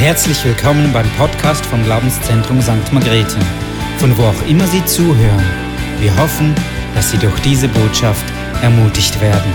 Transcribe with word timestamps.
Herzlich 0.00 0.42
willkommen 0.46 0.94
beim 0.94 1.06
Podcast 1.18 1.66
vom 1.66 1.84
Glaubenszentrum 1.84 2.62
St. 2.62 2.90
Margrethe, 2.90 3.38
von 3.98 4.16
wo 4.16 4.22
auch 4.22 4.48
immer 4.48 4.66
Sie 4.66 4.82
zuhören. 4.86 5.44
Wir 6.00 6.16
hoffen, 6.16 6.54
dass 6.94 7.10
Sie 7.10 7.18
durch 7.18 7.38
diese 7.40 7.68
Botschaft 7.68 8.24
ermutigt 8.62 9.20
werden. 9.20 9.52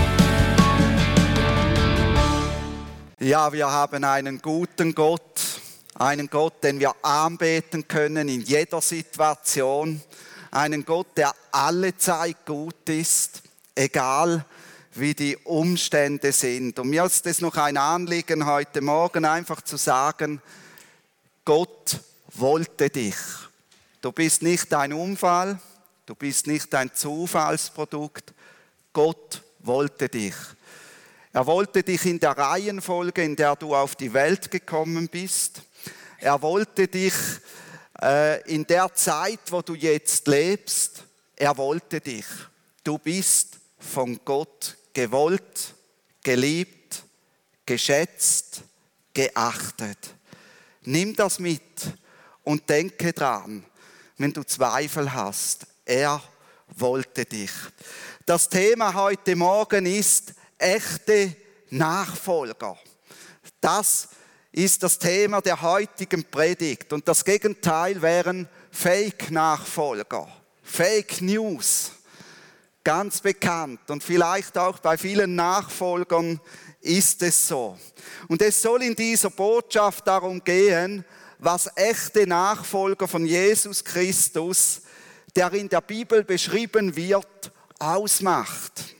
Ja, 3.18 3.52
wir 3.52 3.68
haben 3.68 4.04
einen 4.04 4.40
guten 4.40 4.94
Gott, 4.94 5.40
einen 5.96 6.30
Gott, 6.30 6.62
den 6.62 6.78
wir 6.78 6.92
anbeten 7.02 7.88
können 7.88 8.28
in 8.28 8.42
jeder 8.42 8.80
Situation, 8.80 10.00
einen 10.52 10.84
Gott, 10.84 11.08
der 11.16 11.32
alle 11.50 11.96
Zeit 11.96 12.46
gut 12.46 12.88
ist, 12.88 13.42
egal 13.74 14.44
wie 14.98 15.14
die 15.14 15.36
Umstände 15.36 16.32
sind. 16.32 16.78
Und 16.78 16.88
mir 16.88 17.04
ist 17.04 17.26
es 17.26 17.40
noch 17.40 17.56
ein 17.56 17.76
Anliegen 17.76 18.46
heute 18.46 18.80
Morgen 18.80 19.24
einfach 19.24 19.62
zu 19.62 19.76
sagen, 19.76 20.40
Gott 21.44 22.00
wollte 22.34 22.90
dich. 22.90 23.16
Du 24.00 24.12
bist 24.12 24.42
nicht 24.42 24.72
ein 24.74 24.92
Unfall, 24.92 25.58
du 26.06 26.14
bist 26.14 26.46
nicht 26.46 26.74
ein 26.74 26.94
Zufallsprodukt. 26.94 28.32
Gott 28.92 29.42
wollte 29.60 30.08
dich. 30.08 30.34
Er 31.32 31.46
wollte 31.46 31.82
dich 31.82 32.06
in 32.06 32.18
der 32.18 32.30
Reihenfolge, 32.30 33.22
in 33.22 33.36
der 33.36 33.56
du 33.56 33.74
auf 33.74 33.94
die 33.94 34.12
Welt 34.12 34.50
gekommen 34.50 35.08
bist. 35.08 35.62
Er 36.18 36.40
wollte 36.40 36.88
dich 36.88 37.14
äh, 38.00 38.40
in 38.50 38.66
der 38.66 38.94
Zeit, 38.94 39.40
wo 39.50 39.60
du 39.60 39.74
jetzt 39.74 40.26
lebst. 40.26 41.04
Er 41.36 41.56
wollte 41.58 42.00
dich. 42.00 42.24
Du 42.82 42.96
bist 42.96 43.58
von 43.78 44.18
Gott 44.24 44.76
gewollt, 44.96 45.74
geliebt, 46.22 47.04
geschätzt, 47.66 48.62
geachtet. 49.12 49.98
Nimm 50.84 51.14
das 51.14 51.38
mit 51.38 51.60
und 52.44 52.66
denke 52.66 53.12
dran, 53.12 53.62
wenn 54.16 54.32
du 54.32 54.42
Zweifel 54.42 55.12
hast. 55.12 55.66
Er 55.84 56.22
wollte 56.78 57.26
dich. 57.26 57.50
Das 58.24 58.48
Thema 58.48 58.94
heute 58.94 59.36
Morgen 59.36 59.84
ist 59.84 60.32
echte 60.56 61.36
Nachfolger. 61.68 62.78
Das 63.60 64.08
ist 64.50 64.82
das 64.82 64.98
Thema 64.98 65.42
der 65.42 65.60
heutigen 65.60 66.24
Predigt. 66.24 66.94
Und 66.94 67.06
das 67.06 67.22
Gegenteil 67.22 68.00
wären 68.00 68.48
Fake-Nachfolger, 68.70 70.26
Fake 70.62 71.20
News 71.20 71.92
ganz 72.86 73.20
bekannt 73.20 73.90
und 73.90 74.04
vielleicht 74.04 74.56
auch 74.56 74.78
bei 74.78 74.96
vielen 74.96 75.34
Nachfolgern 75.34 76.40
ist 76.80 77.20
es 77.22 77.48
so. 77.48 77.76
Und 78.28 78.40
es 78.40 78.62
soll 78.62 78.84
in 78.84 78.94
dieser 78.94 79.30
Botschaft 79.30 80.06
darum 80.06 80.44
gehen, 80.44 81.04
was 81.40 81.68
echte 81.74 82.28
Nachfolger 82.28 83.08
von 83.08 83.26
Jesus 83.26 83.82
Christus, 83.82 84.82
der 85.34 85.52
in 85.54 85.68
der 85.68 85.80
Bibel 85.80 86.22
beschrieben 86.22 86.94
wird, 86.94 87.50
ausmacht. 87.80 88.94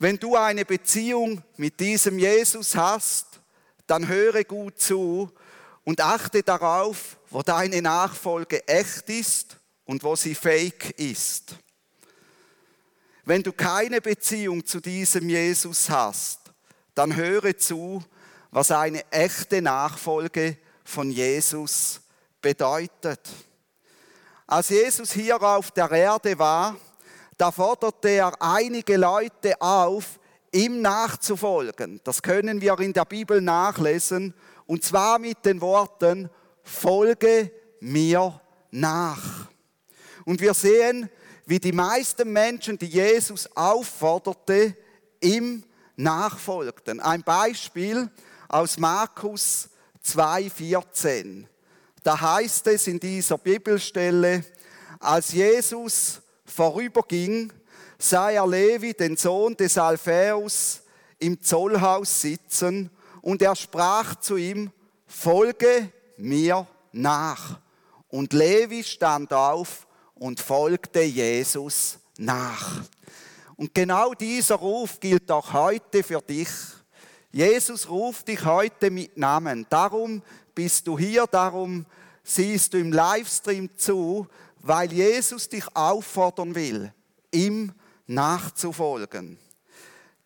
Wenn 0.00 0.18
du 0.18 0.34
eine 0.34 0.64
Beziehung 0.64 1.44
mit 1.56 1.78
diesem 1.78 2.18
Jesus 2.18 2.74
hast, 2.74 3.38
dann 3.86 4.08
höre 4.08 4.42
gut 4.42 4.80
zu 4.80 5.30
und 5.84 6.00
achte 6.00 6.42
darauf, 6.42 7.18
wo 7.30 7.40
deine 7.42 7.80
Nachfolge 7.80 8.66
echt 8.66 9.08
ist 9.10 9.58
und 9.84 10.02
wo 10.02 10.16
sie 10.16 10.34
fake 10.34 10.98
ist. 10.98 11.54
Wenn 13.26 13.42
du 13.42 13.52
keine 13.52 14.00
Beziehung 14.00 14.66
zu 14.66 14.80
diesem 14.80 15.28
Jesus 15.28 15.88
hast, 15.88 16.40
dann 16.94 17.16
höre 17.16 17.56
zu, 17.56 18.02
was 18.50 18.70
eine 18.70 19.02
echte 19.10 19.62
Nachfolge 19.62 20.58
von 20.84 21.10
Jesus 21.10 22.00
bedeutet. 22.42 23.20
Als 24.46 24.68
Jesus 24.68 25.12
hier 25.12 25.42
auf 25.42 25.70
der 25.70 25.90
Erde 25.90 26.38
war, 26.38 26.76
da 27.38 27.50
forderte 27.50 28.10
er 28.10 28.42
einige 28.42 28.98
Leute 28.98 29.60
auf, 29.60 30.20
ihm 30.52 30.82
nachzufolgen. 30.82 32.00
Das 32.04 32.22
können 32.22 32.60
wir 32.60 32.78
in 32.78 32.92
der 32.92 33.06
Bibel 33.06 33.40
nachlesen. 33.40 34.34
Und 34.66 34.84
zwar 34.84 35.18
mit 35.18 35.44
den 35.46 35.60
Worten, 35.62 36.28
folge 36.62 37.50
mir 37.80 38.40
nach. 38.70 39.48
Und 40.24 40.40
wir 40.40 40.54
sehen, 40.54 41.10
wie 41.46 41.58
die 41.58 41.72
meisten 41.72 42.32
Menschen, 42.32 42.78
die 42.78 42.86
Jesus 42.86 43.48
aufforderte, 43.54 44.76
ihm 45.20 45.64
nachfolgten. 45.96 47.00
Ein 47.00 47.22
Beispiel 47.22 48.10
aus 48.48 48.78
Markus 48.78 49.68
2,14. 50.04 51.44
Da 52.02 52.20
heißt 52.20 52.66
es 52.68 52.86
in 52.86 53.00
dieser 53.00 53.38
Bibelstelle, 53.38 54.44
als 55.00 55.32
Jesus 55.32 56.20
vorüberging, 56.44 57.52
sah 57.98 58.30
er 58.30 58.46
Levi, 58.46 58.94
den 58.94 59.16
Sohn 59.16 59.56
des 59.56 59.78
Alphaeus, 59.78 60.82
im 61.18 61.40
Zollhaus 61.40 62.20
sitzen 62.20 62.90
und 63.22 63.40
er 63.40 63.56
sprach 63.56 64.16
zu 64.16 64.36
ihm, 64.36 64.70
folge 65.06 65.90
mir 66.16 66.66
nach. 66.92 67.60
Und 68.08 68.32
Levi 68.32 68.84
stand 68.84 69.32
auf 69.32 69.86
und 70.24 70.40
folgte 70.40 71.02
Jesus 71.02 71.98
nach. 72.16 72.82
Und 73.56 73.74
genau 73.74 74.14
dieser 74.14 74.54
Ruf 74.54 74.98
gilt 74.98 75.30
auch 75.30 75.52
heute 75.52 76.02
für 76.02 76.22
dich. 76.22 76.48
Jesus 77.30 77.90
ruft 77.90 78.28
dich 78.28 78.42
heute 78.42 78.90
mit 78.90 79.18
Namen. 79.18 79.66
Darum 79.68 80.22
bist 80.54 80.86
du 80.86 80.98
hier, 80.98 81.26
darum 81.26 81.84
siehst 82.22 82.72
du 82.72 82.78
im 82.78 82.90
Livestream 82.90 83.68
zu, 83.76 84.26
weil 84.60 84.90
Jesus 84.94 85.46
dich 85.46 85.64
auffordern 85.76 86.54
will, 86.54 86.90
ihm 87.30 87.74
nachzufolgen. 88.06 89.36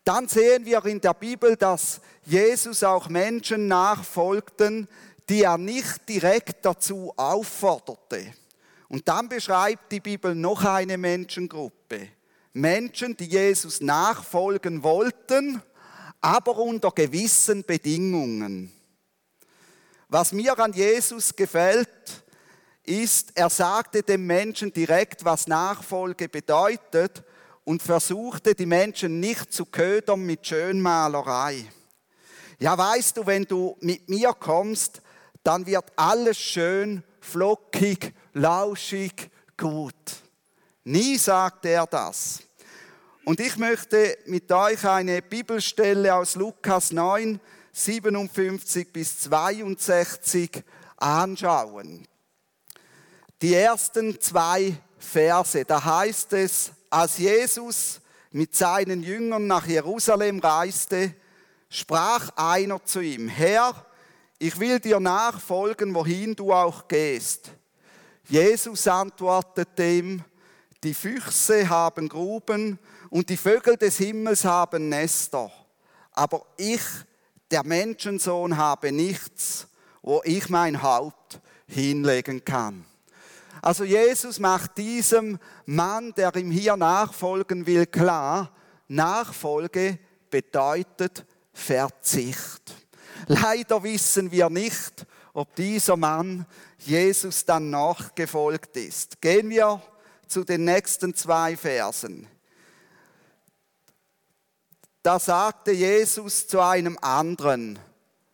Dann 0.05 0.29
sehen 0.29 0.63
wir 0.63 0.85
in 0.85 1.01
der 1.01 1.13
Bibel, 1.13 1.57
dass 1.57 1.99
Jesus 2.23 2.83
auch 2.83 3.09
Menschen 3.09 3.67
nachfolgten, 3.67 4.87
die 5.27 5.43
er 5.43 5.57
nicht 5.57 6.07
direkt 6.07 6.65
dazu 6.65 7.13
aufforderte. 7.17 8.33
Und 8.89 9.07
dann 9.07 9.29
beschreibt 9.29 9.91
die 9.91 9.99
Bibel 9.99 10.35
noch 10.35 10.65
eine 10.65 10.97
Menschengruppe. 10.97 12.09
Menschen, 12.53 13.15
die 13.15 13.25
Jesus 13.25 13.81
nachfolgen 13.81 14.83
wollten, 14.83 15.61
aber 16.19 16.57
unter 16.57 16.91
gewissen 16.91 17.63
Bedingungen. 17.63 18.71
Was 20.09 20.33
mir 20.33 20.57
an 20.59 20.73
Jesus 20.73 21.35
gefällt, 21.35 21.87
ist, 22.83 23.31
er 23.35 23.51
sagte 23.51 24.01
dem 24.01 24.25
Menschen 24.25 24.73
direkt, 24.73 25.23
was 25.23 25.45
Nachfolge 25.45 26.27
bedeutet 26.27 27.23
und 27.63 27.83
versuchte 27.83 28.55
die 28.55 28.65
Menschen 28.65 29.19
nicht 29.19 29.53
zu 29.53 29.67
ködern 29.67 30.25
mit 30.25 30.47
Schönmalerei. 30.47 31.65
Ja, 32.57 32.75
weißt 32.75 33.17
du, 33.17 33.27
wenn 33.27 33.45
du 33.45 33.77
mit 33.81 34.09
mir 34.09 34.33
kommst, 34.33 35.03
dann 35.43 35.67
wird 35.67 35.85
alles 35.95 36.39
schön, 36.39 37.03
flockig, 37.21 38.13
lauschig, 38.39 39.29
gut. 39.57 39.93
Nie 40.83 41.17
sagt 41.17 41.65
er 41.65 41.85
das. 41.85 42.41
Und 43.25 43.39
ich 43.39 43.57
möchte 43.57 44.17
mit 44.25 44.51
euch 44.51 44.83
eine 44.85 45.21
Bibelstelle 45.21 46.15
aus 46.15 46.35
Lukas 46.35 46.91
9, 46.91 47.39
57 47.71 48.91
bis 48.91 49.19
62 49.19 50.63
anschauen. 50.97 52.07
Die 53.41 53.53
ersten 53.53 54.19
zwei 54.19 54.75
Verse, 54.97 55.63
da 55.65 55.83
heißt 55.83 56.33
es, 56.33 56.71
als 56.89 57.17
Jesus 57.17 58.01
mit 58.31 58.55
seinen 58.55 59.03
Jüngern 59.03 59.47
nach 59.47 59.67
Jerusalem 59.67 60.39
reiste, 60.39 61.13
sprach 61.69 62.29
einer 62.35 62.83
zu 62.83 63.01
ihm, 63.01 63.27
Herr, 63.27 63.85
ich 64.39 64.59
will 64.59 64.79
dir 64.79 64.99
nachfolgen, 64.99 65.93
wohin 65.93 66.35
du 66.35 66.53
auch 66.53 66.87
gehst. 66.87 67.51
Jesus 68.29 68.87
antwortete 68.87 69.83
ihm, 69.83 70.23
die 70.83 70.93
Füchse 70.93 71.67
haben 71.67 72.07
Gruben 72.07 72.77
und 73.09 73.27
die 73.27 73.37
Vögel 73.37 73.75
des 73.75 73.97
Himmels 73.97 74.45
haben 74.45 74.87
Nester, 74.87 75.51
aber 76.11 76.45
ich, 76.55 76.81
der 77.49 77.65
Menschensohn, 77.65 78.55
habe 78.55 78.91
nichts, 78.91 79.67
wo 80.03 80.21
ich 80.23 80.47
mein 80.47 80.83
Haupt 80.83 81.41
hinlegen 81.67 82.45
kann. 82.45 82.85
Also 83.63 83.83
Jesus 83.83 84.39
macht 84.39 84.77
diesem 84.77 85.39
Mann, 85.65 86.13
der 86.13 86.35
ihm 86.35 86.51
hier 86.51 86.77
nachfolgen 86.77 87.65
will, 87.65 87.87
klar, 87.87 88.51
Nachfolge 88.87 89.97
bedeutet 90.29 91.25
Verzicht. 91.51 92.75
Leider 93.27 93.83
wissen 93.83 94.31
wir 94.31 94.49
nicht, 94.49 95.05
ob 95.33 95.55
dieser 95.55 95.97
Mann 95.97 96.45
Jesus 96.77 97.45
dann 97.45 97.69
nachgefolgt 97.69 98.77
ist. 98.77 99.21
Gehen 99.21 99.49
wir 99.49 99.81
zu 100.27 100.43
den 100.43 100.65
nächsten 100.65 101.13
zwei 101.15 101.57
Versen. 101.57 102.27
Da 105.01 105.17
sagte 105.17 105.71
Jesus 105.71 106.47
zu 106.47 106.59
einem 106.59 106.97
anderen, 107.01 107.79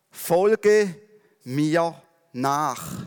folge 0.10 0.96
mir 1.44 2.02
nach. 2.34 3.06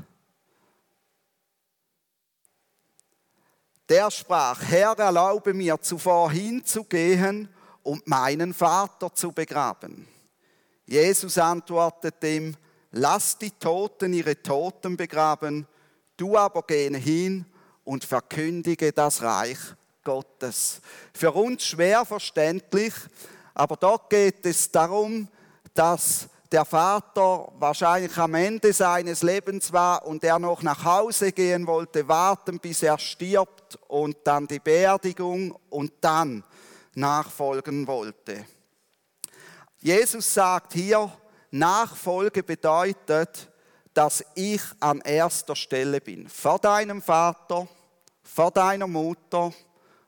Der 3.88 4.11
sprach, 4.11 4.62
Herr, 4.62 4.99
erlaube 4.99 5.55
mir 5.55 5.81
zuvor 5.81 6.31
hinzugehen 6.31 7.49
und 7.82 8.06
meinen 8.06 8.52
Vater 8.52 9.12
zu 9.14 9.32
begraben. 9.32 10.06
Jesus 10.87 11.38
antwortete 11.38 12.29
ihm, 12.29 12.56
lass 12.93 13.38
die 13.38 13.50
Toten 13.50 14.12
ihre 14.12 14.43
Toten 14.43 14.96
begraben, 14.96 15.67
du 16.17 16.37
aber 16.37 16.62
gehe 16.62 16.96
hin 16.96 17.46
und 17.85 18.05
verkündige 18.05 18.93
das 18.93 19.23
Reich 19.23 19.58
Gottes. 20.05 20.81
Für 21.12 21.32
uns 21.32 21.64
schwer 21.64 22.05
verständlich, 22.05 22.94
aber 23.55 23.76
dort 23.76 24.11
geht 24.11 24.44
es 24.46 24.70
darum, 24.70 25.29
dass 25.75 26.29
der 26.50 26.64
Vater 26.64 27.52
wahrscheinlich 27.58 28.17
am 28.17 28.35
Ende 28.35 28.73
seines 28.73 29.23
Lebens 29.23 29.73
war 29.73 30.06
und 30.06 30.25
er 30.25 30.38
noch 30.38 30.62
nach 30.62 30.82
Hause 30.84 31.32
gehen 31.32 31.67
wollte, 31.67 32.08
warten, 32.08 32.58
bis 32.58 32.82
er 32.82 32.99
stirbt 32.99 33.79
und 33.88 34.17
dann 34.25 34.46
die 34.46 34.61
Beerdigung 34.61 35.58
und 35.69 35.93
dann 36.00 36.43
nachfolgen 36.94 37.87
wollte. 37.87 38.46
Jesus 39.79 40.32
sagt 40.32 40.73
hier, 40.73 41.12
Nachfolge 41.50 42.42
bedeutet, 42.42 43.50
dass 43.94 44.24
ich 44.34 44.62
an 44.80 45.00
erster 45.00 45.56
Stelle 45.56 46.00
bin. 46.00 46.28
Vor 46.28 46.58
deinem 46.58 47.02
Vater, 47.02 47.66
vor 48.22 48.50
deiner 48.50 48.86
Mutter, 48.86 49.52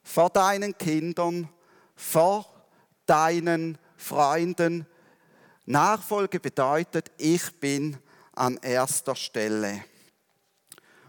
vor 0.02 0.31
deinen 0.31 0.76
Kindern, 0.76 1.48
vor 1.96 2.46
deinen 3.06 3.78
Freunden. 3.96 4.87
Nachfolge 5.66 6.40
bedeutet, 6.40 7.10
ich 7.19 7.58
bin 7.58 7.96
an 8.32 8.58
erster 8.62 9.16
Stelle. 9.16 9.84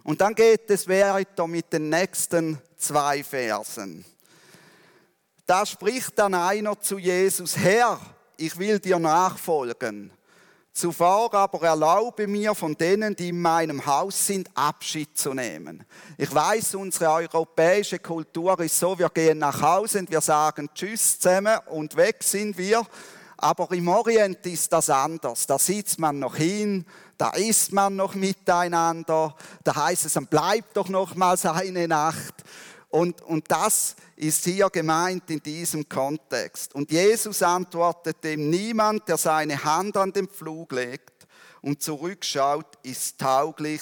Und 0.03 0.21
dann 0.21 0.33
geht 0.33 0.69
es 0.69 0.87
weiter 0.87 1.47
mit 1.47 1.71
den 1.71 1.89
nächsten 1.89 2.59
zwei 2.77 3.23
Versen. 3.23 4.03
Da 5.45 5.65
spricht 5.65 6.17
dann 6.17 6.33
einer 6.33 6.79
zu 6.79 6.97
Jesus, 6.97 7.57
Herr, 7.57 7.99
ich 8.37 8.57
will 8.57 8.79
dir 8.79 8.97
nachfolgen. 8.97 10.11
Zuvor 10.73 11.33
aber 11.33 11.63
erlaube 11.63 12.27
mir 12.27 12.55
von 12.55 12.75
denen, 12.75 13.13
die 13.13 13.29
in 13.29 13.41
meinem 13.41 13.85
Haus 13.85 14.25
sind, 14.25 14.49
Abschied 14.55 15.17
zu 15.17 15.33
nehmen. 15.33 15.83
Ich 16.17 16.33
weiß, 16.33 16.75
unsere 16.75 17.11
europäische 17.11 17.99
Kultur 17.99 18.57
ist 18.61 18.79
so, 18.79 18.97
wir 18.97 19.09
gehen 19.09 19.39
nach 19.39 19.61
Hause 19.61 19.99
und 19.99 20.09
wir 20.09 20.21
sagen 20.21 20.69
Tschüss 20.73 21.19
zusammen 21.19 21.59
und 21.69 21.97
weg 21.97 22.23
sind 22.23 22.57
wir. 22.57 22.83
Aber 23.35 23.69
im 23.71 23.87
Orient 23.89 24.45
ist 24.45 24.71
das 24.71 24.89
anders. 24.89 25.45
Da 25.45 25.59
sitzt 25.59 25.99
man 25.99 26.19
noch 26.19 26.37
hin, 26.37 26.85
da 27.17 27.31
isst 27.31 27.73
man 27.73 27.97
noch 27.97 28.15
miteinander, 28.15 29.35
da 29.63 29.75
heißt 29.75 30.05
es, 30.05 30.13
dann 30.13 30.27
bleibt 30.27 30.77
doch 30.77 30.87
noch 30.87 31.15
mal 31.15 31.37
eine 31.43 31.87
Nacht. 31.87 32.43
Und, 32.87 33.21
und 33.23 33.49
das 33.49 33.95
ist 34.21 34.43
hier 34.43 34.69
gemeint 34.69 35.29
in 35.31 35.41
diesem 35.41 35.89
Kontext. 35.89 36.75
Und 36.75 36.91
Jesus 36.91 37.41
antwortet 37.41 38.23
dem, 38.23 38.51
niemand, 38.51 39.07
der 39.07 39.17
seine 39.17 39.63
Hand 39.63 39.97
an 39.97 40.13
den 40.13 40.27
Pflug 40.27 40.71
legt 40.73 41.27
und 41.61 41.81
zurückschaut, 41.81 42.77
ist 42.83 43.17
tauglich 43.19 43.81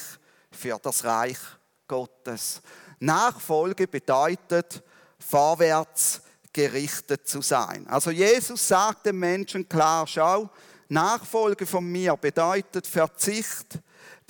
für 0.50 0.78
das 0.82 1.04
Reich 1.04 1.38
Gottes. 1.86 2.62
Nachfolge 3.00 3.86
bedeutet, 3.86 4.82
vorwärts 5.18 6.22
gerichtet 6.54 7.28
zu 7.28 7.42
sein. 7.42 7.86
Also 7.88 8.10
Jesus 8.10 8.66
sagt 8.66 9.04
dem 9.06 9.18
Menschen 9.18 9.68
klar, 9.68 10.06
schau, 10.06 10.48
Nachfolge 10.88 11.66
von 11.66 11.84
mir 11.84 12.16
bedeutet 12.16 12.86
Verzicht, 12.86 13.78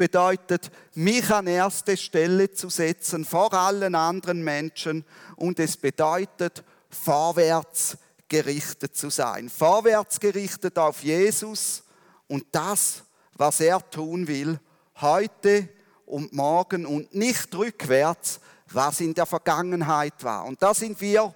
bedeutet, 0.00 0.70
mich 0.94 1.30
an 1.30 1.46
erste 1.46 1.94
Stelle 1.94 2.50
zu 2.50 2.70
setzen 2.70 3.26
vor 3.26 3.52
allen 3.52 3.94
anderen 3.94 4.42
Menschen 4.42 5.04
und 5.36 5.60
es 5.60 5.76
bedeutet, 5.76 6.64
vorwärts 6.88 7.98
gerichtet 8.26 8.96
zu 8.96 9.10
sein. 9.10 9.50
Vorwärts 9.50 10.18
gerichtet 10.18 10.78
auf 10.78 11.02
Jesus 11.02 11.82
und 12.28 12.46
das, 12.50 13.02
was 13.34 13.60
er 13.60 13.78
tun 13.90 14.26
will, 14.26 14.58
heute 15.02 15.68
und 16.06 16.32
morgen 16.32 16.86
und 16.86 17.14
nicht 17.14 17.54
rückwärts, 17.54 18.40
was 18.72 19.02
in 19.02 19.12
der 19.12 19.26
Vergangenheit 19.26 20.24
war. 20.24 20.46
Und 20.46 20.62
da 20.62 20.72
sind 20.72 20.98
wir 21.02 21.34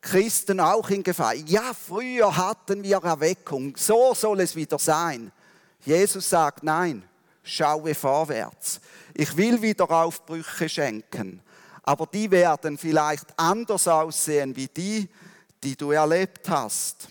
Christen 0.00 0.58
auch 0.58 0.90
in 0.90 1.04
Gefahr. 1.04 1.34
Ja, 1.34 1.72
früher 1.74 2.36
hatten 2.36 2.82
wir 2.82 3.04
Erweckung, 3.04 3.76
so 3.76 4.14
soll 4.14 4.40
es 4.40 4.56
wieder 4.56 4.80
sein. 4.80 5.30
Jesus 5.84 6.28
sagt, 6.28 6.64
nein, 6.64 7.04
schaue 7.50 7.94
vorwärts. 7.94 8.80
Ich 9.14 9.36
will 9.36 9.60
wieder 9.60 9.90
Aufbrüche 9.90 10.68
schenken, 10.68 11.42
aber 11.82 12.06
die 12.06 12.30
werden 12.30 12.78
vielleicht 12.78 13.26
anders 13.36 13.88
aussehen 13.88 14.54
wie 14.56 14.68
die, 14.68 15.08
die 15.62 15.76
du 15.76 15.90
erlebt 15.90 16.48
hast. 16.48 17.08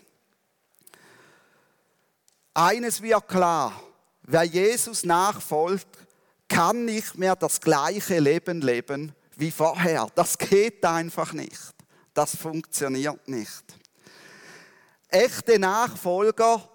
Eines 2.54 3.02
wird 3.02 3.28
klar, 3.28 3.80
wer 4.24 4.44
Jesus 4.44 5.04
nachfolgt, 5.04 5.88
kann 6.48 6.86
nicht 6.86 7.18
mehr 7.18 7.36
das 7.36 7.62
gleiche 7.62 8.20
Leben 8.20 8.62
leben 8.62 9.14
wie 9.36 9.52
vorher. 9.52 10.08
Das 10.16 10.38
geht 10.38 10.84
einfach 10.84 11.32
nicht. 11.32 11.74
Das 12.14 12.36
funktioniert 12.36 13.28
nicht. 13.28 13.64
Echte 15.08 15.58
Nachfolger 15.60 16.68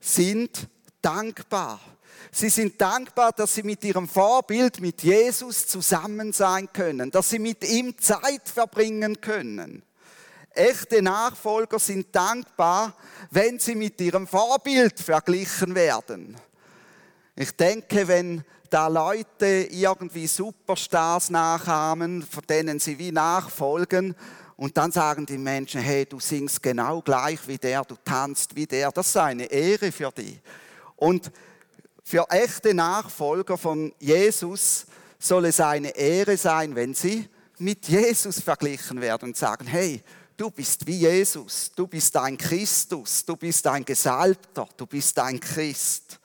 sind 0.00 0.68
dankbar. 1.00 1.80
Sie 2.30 2.48
sind 2.48 2.80
dankbar, 2.80 3.32
dass 3.32 3.54
sie 3.54 3.62
mit 3.62 3.82
ihrem 3.84 4.08
Vorbild, 4.08 4.80
mit 4.80 5.02
Jesus 5.02 5.66
zusammen 5.66 6.32
sein 6.32 6.68
können, 6.72 7.10
dass 7.10 7.30
sie 7.30 7.38
mit 7.38 7.68
ihm 7.68 7.96
Zeit 7.98 8.48
verbringen 8.48 9.20
können. 9.20 9.82
Echte 10.50 11.02
Nachfolger 11.02 11.78
sind 11.78 12.14
dankbar, 12.14 12.94
wenn 13.30 13.58
sie 13.58 13.74
mit 13.74 14.00
ihrem 14.00 14.26
Vorbild 14.26 14.98
verglichen 14.98 15.74
werden. 15.74 16.36
Ich 17.36 17.52
denke, 17.52 18.08
wenn 18.08 18.44
da 18.68 18.88
Leute 18.88 19.68
irgendwie 19.70 20.26
Superstars 20.26 21.30
nachahmen, 21.30 22.22
von 22.22 22.42
denen 22.48 22.80
sie 22.80 22.98
wie 22.98 23.12
nachfolgen, 23.12 24.14
und 24.56 24.76
dann 24.76 24.90
sagen 24.90 25.24
die 25.24 25.38
Menschen, 25.38 25.80
hey, 25.80 26.04
du 26.04 26.18
singst 26.18 26.60
genau 26.60 27.00
gleich 27.00 27.38
wie 27.46 27.58
der, 27.58 27.84
du 27.84 27.94
tanzt 28.04 28.56
wie 28.56 28.66
der, 28.66 28.90
das 28.90 29.06
ist 29.06 29.16
eine 29.16 29.44
Ehre 29.44 29.92
für 29.92 30.10
die. 30.10 30.40
Und 30.96 31.30
für 32.08 32.24
echte 32.30 32.72
Nachfolger 32.72 33.58
von 33.58 33.92
Jesus 33.98 34.86
soll 35.18 35.44
es 35.44 35.60
eine 35.60 35.94
Ehre 35.94 36.38
sein, 36.38 36.74
wenn 36.74 36.94
sie 36.94 37.28
mit 37.58 37.86
Jesus 37.86 38.40
verglichen 38.40 39.02
werden 39.02 39.28
und 39.28 39.36
sagen, 39.36 39.66
hey, 39.66 40.02
du 40.34 40.50
bist 40.50 40.86
wie 40.86 41.00
Jesus, 41.00 41.70
du 41.76 41.86
bist 41.86 42.16
ein 42.16 42.38
Christus, 42.38 43.26
du 43.26 43.36
bist 43.36 43.66
ein 43.66 43.84
Gesalbter, 43.84 44.66
du 44.74 44.86
bist 44.86 45.18
ein 45.18 45.38
Christ. 45.38 46.18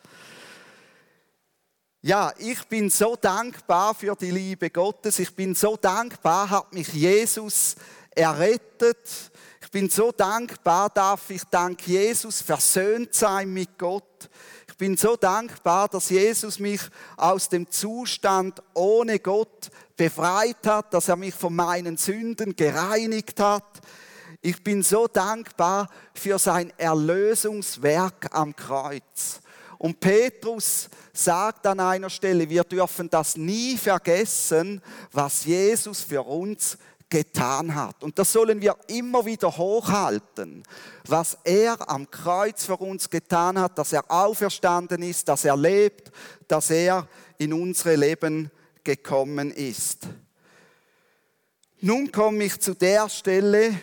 Ja, 2.01 2.31
ich 2.37 2.63
bin 2.63 2.89
so 2.89 3.17
dankbar 3.17 3.93
für 3.93 4.15
die 4.15 4.31
Liebe 4.31 4.69
Gottes, 4.69 5.19
ich 5.19 5.35
bin 5.35 5.53
so 5.53 5.75
dankbar, 5.75 6.49
hat 6.49 6.71
mich 6.71 6.93
Jesus 6.93 7.75
errettet. 8.11 9.31
Ich 9.61 9.71
bin 9.71 9.89
so 9.89 10.11
dankbar, 10.11 10.89
darf 10.89 11.29
ich 11.29 11.43
dank 11.45 11.85
Jesus 11.87 12.41
versöhnt 12.41 13.13
sein 13.13 13.51
mit 13.51 13.77
Gott. 13.77 14.29
Ich 14.73 14.77
bin 14.77 14.97
so 14.97 15.15
dankbar, 15.15 15.87
dass 15.87 16.09
Jesus 16.09 16.57
mich 16.57 16.81
aus 17.15 17.47
dem 17.47 17.69
Zustand 17.69 18.59
ohne 18.73 19.19
Gott 19.19 19.69
befreit 19.95 20.65
hat, 20.65 20.95
dass 20.95 21.09
er 21.09 21.15
mich 21.15 21.35
von 21.35 21.55
meinen 21.55 21.95
Sünden 21.95 22.55
gereinigt 22.55 23.39
hat. 23.39 23.81
Ich 24.41 24.63
bin 24.63 24.81
so 24.81 25.07
dankbar 25.07 25.91
für 26.15 26.39
sein 26.39 26.73
Erlösungswerk 26.75 28.29
am 28.31 28.55
Kreuz. 28.55 29.41
Und 29.77 29.99
Petrus 29.99 30.89
sagt 31.13 31.67
an 31.67 31.79
einer 31.79 32.09
Stelle, 32.09 32.49
wir 32.49 32.63
dürfen 32.63 33.11
das 33.11 33.37
nie 33.37 33.77
vergessen, 33.77 34.81
was 35.11 35.45
Jesus 35.45 36.01
für 36.01 36.23
uns 36.23 36.79
getan 37.13 37.75
hat. 37.75 38.03
Und 38.03 38.17
das 38.17 38.31
sollen 38.31 38.59
wir 38.59 38.75
immer 38.87 39.23
wieder 39.23 39.55
hochhalten, 39.55 40.63
was 41.07 41.37
er 41.43 41.87
am 41.87 42.09
Kreuz 42.09 42.65
für 42.65 42.77
uns 42.77 43.07
getan 43.07 43.59
hat, 43.59 43.77
dass 43.77 43.93
er 43.93 44.09
auferstanden 44.09 45.03
ist, 45.03 45.27
dass 45.29 45.45
er 45.45 45.55
lebt, 45.55 46.11
dass 46.47 46.71
er 46.71 47.07
in 47.37 47.53
unsere 47.53 47.97
Leben 47.97 48.49
gekommen 48.83 49.51
ist. 49.51 50.07
Nun 51.81 52.11
komme 52.11 52.45
ich 52.45 52.59
zu 52.59 52.73
der 52.73 53.07
Stelle, 53.09 53.75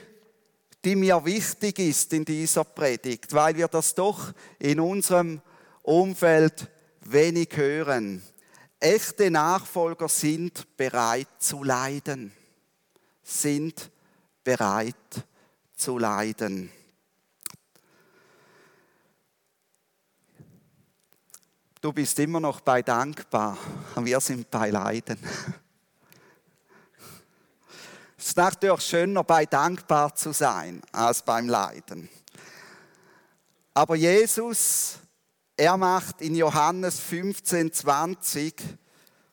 die 0.84 0.96
mir 0.96 1.24
wichtig 1.24 1.78
ist 1.78 2.12
in 2.12 2.24
dieser 2.24 2.64
Predigt, 2.64 3.32
weil 3.32 3.54
wir 3.54 3.68
das 3.68 3.94
doch 3.94 4.32
in 4.58 4.80
unserem 4.80 5.40
Umfeld 5.82 6.68
wenig 7.02 7.50
hören. 7.54 8.24
Echte 8.80 9.30
Nachfolger 9.30 10.08
sind 10.08 10.76
bereit 10.76 11.28
zu 11.38 11.62
leiden 11.62 12.32
sind 13.30 13.90
bereit 14.42 14.94
zu 15.74 15.98
leiden. 15.98 16.70
Du 21.80 21.92
bist 21.92 22.18
immer 22.18 22.40
noch 22.40 22.60
bei 22.60 22.82
dankbar. 22.82 23.56
Wir 23.96 24.20
sind 24.20 24.50
bei 24.50 24.70
Leiden. 24.70 25.18
Es 28.18 28.26
ist 28.26 28.36
natürlich 28.36 28.82
schöner, 28.82 29.24
bei 29.24 29.46
dankbar 29.46 30.14
zu 30.14 30.32
sein, 30.32 30.82
als 30.92 31.22
beim 31.22 31.48
Leiden. 31.48 32.10
Aber 33.72 33.96
Jesus, 33.96 34.98
er 35.56 35.78
macht 35.78 36.20
in 36.20 36.34
Johannes 36.34 37.00
15, 37.00 37.72
20 37.72 38.62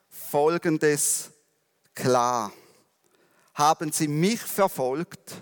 Folgendes 0.09 1.31
klar. 1.93 2.53
Haben 3.57 3.91
sie 3.91 4.07
mich 4.07 4.39
verfolgt, 4.39 5.33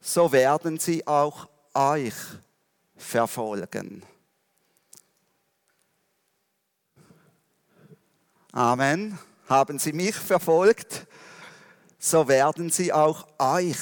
so 0.00 0.30
werden 0.30 0.78
sie 0.78 1.04
auch 1.04 1.48
euch 1.74 2.14
verfolgen. 2.96 4.04
Amen. 8.52 9.18
Haben 9.48 9.80
sie 9.80 9.92
mich 9.92 10.14
verfolgt, 10.14 11.08
so 11.98 12.28
werden 12.28 12.70
sie 12.70 12.92
auch 12.92 13.26
euch 13.40 13.78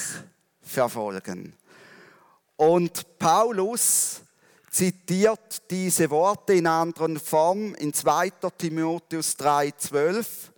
verfolgen. 0.63 1.55
Und 2.55 3.19
Paulus 3.19 4.21
zitiert 4.71 5.69
diese 5.69 6.09
Worte 6.09 6.53
in 6.53 6.65
anderen 6.65 7.19
Form 7.19 7.75
in 7.75 7.93
2. 7.93 8.31
Timotheus 8.57 9.37
3,12 9.37 10.50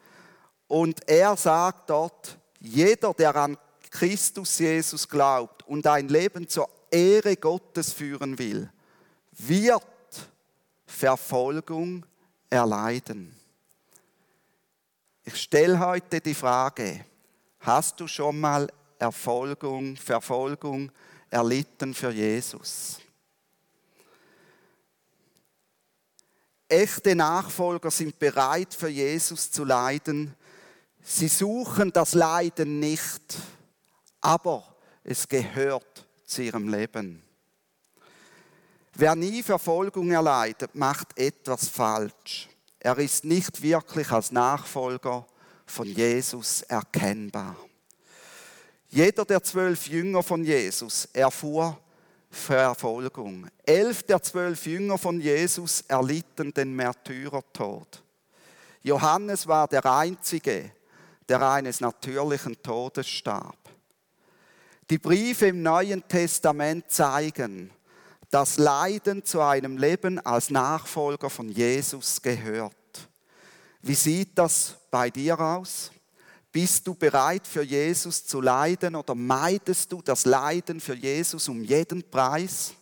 und 0.73 1.07
er 1.07 1.37
sagt 1.37 1.91
dort, 1.91 2.35
jeder, 2.59 3.13
der 3.13 3.35
an 3.35 3.59
Christus 3.91 4.57
Jesus 4.57 5.07
glaubt 5.07 5.61
und 5.67 5.85
ein 5.85 6.07
Leben 6.07 6.49
zur 6.49 6.67
Ehre 6.89 7.37
Gottes 7.37 7.93
führen 7.93 8.39
will, 8.39 8.71
wird 9.33 9.83
Verfolgung 10.87 12.03
erleiden. 12.49 13.37
Ich 15.23 15.39
stelle 15.39 15.79
heute 15.79 16.19
die 16.19 16.33
Frage, 16.33 17.05
hast 17.59 17.99
du 17.99 18.07
schon 18.07 18.39
mal 18.39 18.67
Erfolgung, 18.97 19.95
Verfolgung 19.95 20.91
erlitten 21.29 21.93
für 21.93 22.09
Jesus? 22.09 22.97
Echte 26.67 27.15
Nachfolger 27.15 27.91
sind 27.91 28.17
bereit 28.17 28.73
für 28.73 28.89
Jesus 28.89 29.51
zu 29.51 29.65
leiden. 29.65 30.35
Sie 31.05 31.27
suchen 31.27 31.91
das 31.91 32.13
Leiden 32.13 32.79
nicht, 32.79 33.35
aber 34.21 34.63
es 35.03 35.27
gehört 35.27 36.07
zu 36.25 36.41
ihrem 36.41 36.69
Leben. 36.69 37.21
Wer 38.95 39.15
nie 39.15 39.43
Verfolgung 39.43 40.11
erleidet, 40.11 40.75
macht 40.75 41.17
etwas 41.19 41.67
falsch. 41.67 42.47
Er 42.79 42.97
ist 42.99 43.25
nicht 43.25 43.61
wirklich 43.61 44.09
als 44.11 44.31
Nachfolger 44.31 45.27
von 45.65 45.87
Jesus 45.87 46.61
erkennbar. 46.61 47.57
Jeder 48.87 49.25
der 49.25 49.43
zwölf 49.43 49.87
Jünger 49.87 50.23
von 50.23 50.43
Jesus 50.43 51.09
erfuhr 51.11 51.77
Verfolgung. 52.29 53.47
Elf 53.65 54.03
der 54.03 54.21
zwölf 54.21 54.65
Jünger 54.65 54.97
von 54.97 55.19
Jesus 55.19 55.81
erlitten 55.81 56.53
den 56.53 56.73
Märtyrertod. 56.75 58.03
Johannes 58.83 59.47
war 59.47 59.67
der 59.67 59.85
Einzige, 59.85 60.71
der 61.29 61.41
eines 61.41 61.79
natürlichen 61.79 62.61
Todes 62.61 63.07
starb. 63.07 63.57
Die 64.89 64.97
Briefe 64.97 65.47
im 65.47 65.63
Neuen 65.63 66.07
Testament 66.07 66.89
zeigen, 66.89 67.71
dass 68.29 68.57
Leiden 68.57 69.23
zu 69.23 69.41
einem 69.41 69.77
Leben 69.77 70.19
als 70.19 70.49
Nachfolger 70.49 71.29
von 71.29 71.49
Jesus 71.49 72.21
gehört. 72.21 72.73
Wie 73.81 73.95
sieht 73.95 74.37
das 74.37 74.75
bei 74.89 75.09
dir 75.09 75.39
aus? 75.39 75.91
Bist 76.51 76.85
du 76.85 76.93
bereit 76.93 77.47
für 77.47 77.63
Jesus 77.63 78.25
zu 78.25 78.39
leiden 78.39 78.95
oder 78.95 79.15
meidest 79.15 79.91
du 79.91 80.01
das 80.01 80.25
Leiden 80.25 80.79
für 80.79 80.93
Jesus 80.93 81.49
um 81.49 81.63
jeden 81.63 82.09
Preis? 82.09 82.73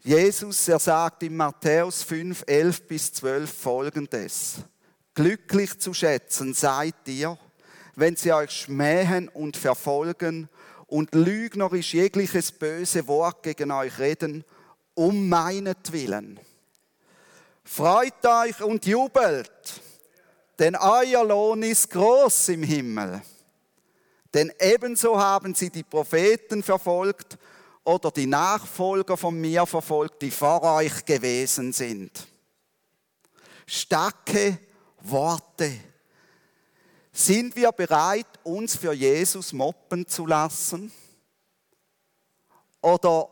Jesus, 0.00 0.68
er 0.68 0.78
sagt 0.78 1.22
in 1.22 1.36
Matthäus 1.36 2.02
5, 2.02 2.44
11 2.46 2.86
bis 2.86 3.12
12 3.14 3.52
folgendes. 3.52 4.56
Glücklich 5.18 5.80
zu 5.80 5.94
schätzen 5.94 6.54
seid 6.54 6.94
ihr, 7.06 7.36
wenn 7.96 8.14
sie 8.14 8.32
euch 8.32 8.52
schmähen 8.52 9.28
und 9.28 9.56
verfolgen 9.56 10.48
und 10.86 11.12
lügnerisch 11.12 11.92
jegliches 11.92 12.52
böse 12.52 13.08
Wort 13.08 13.42
gegen 13.42 13.72
euch 13.72 13.98
reden, 13.98 14.44
um 14.94 15.28
meinetwillen. 15.28 16.38
Freut 17.64 18.24
euch 18.24 18.62
und 18.62 18.86
jubelt, 18.86 19.82
denn 20.60 20.76
euer 20.76 21.24
Lohn 21.24 21.64
ist 21.64 21.90
groß 21.90 22.50
im 22.50 22.62
Himmel. 22.62 23.20
Denn 24.32 24.52
ebenso 24.60 25.18
haben 25.18 25.52
sie 25.52 25.70
die 25.70 25.82
Propheten 25.82 26.62
verfolgt 26.62 27.36
oder 27.82 28.12
die 28.12 28.28
Nachfolger 28.28 29.16
von 29.16 29.34
mir 29.40 29.66
verfolgt, 29.66 30.22
die 30.22 30.30
vor 30.30 30.62
euch 30.62 31.04
gewesen 31.04 31.72
sind. 31.72 32.28
Starke 33.66 34.60
Worte. 35.10 35.72
Sind 37.12 37.56
wir 37.56 37.72
bereit, 37.72 38.26
uns 38.44 38.76
für 38.76 38.92
Jesus 38.92 39.52
moppen 39.52 40.06
zu 40.06 40.26
lassen? 40.26 40.92
Oder 42.80 43.28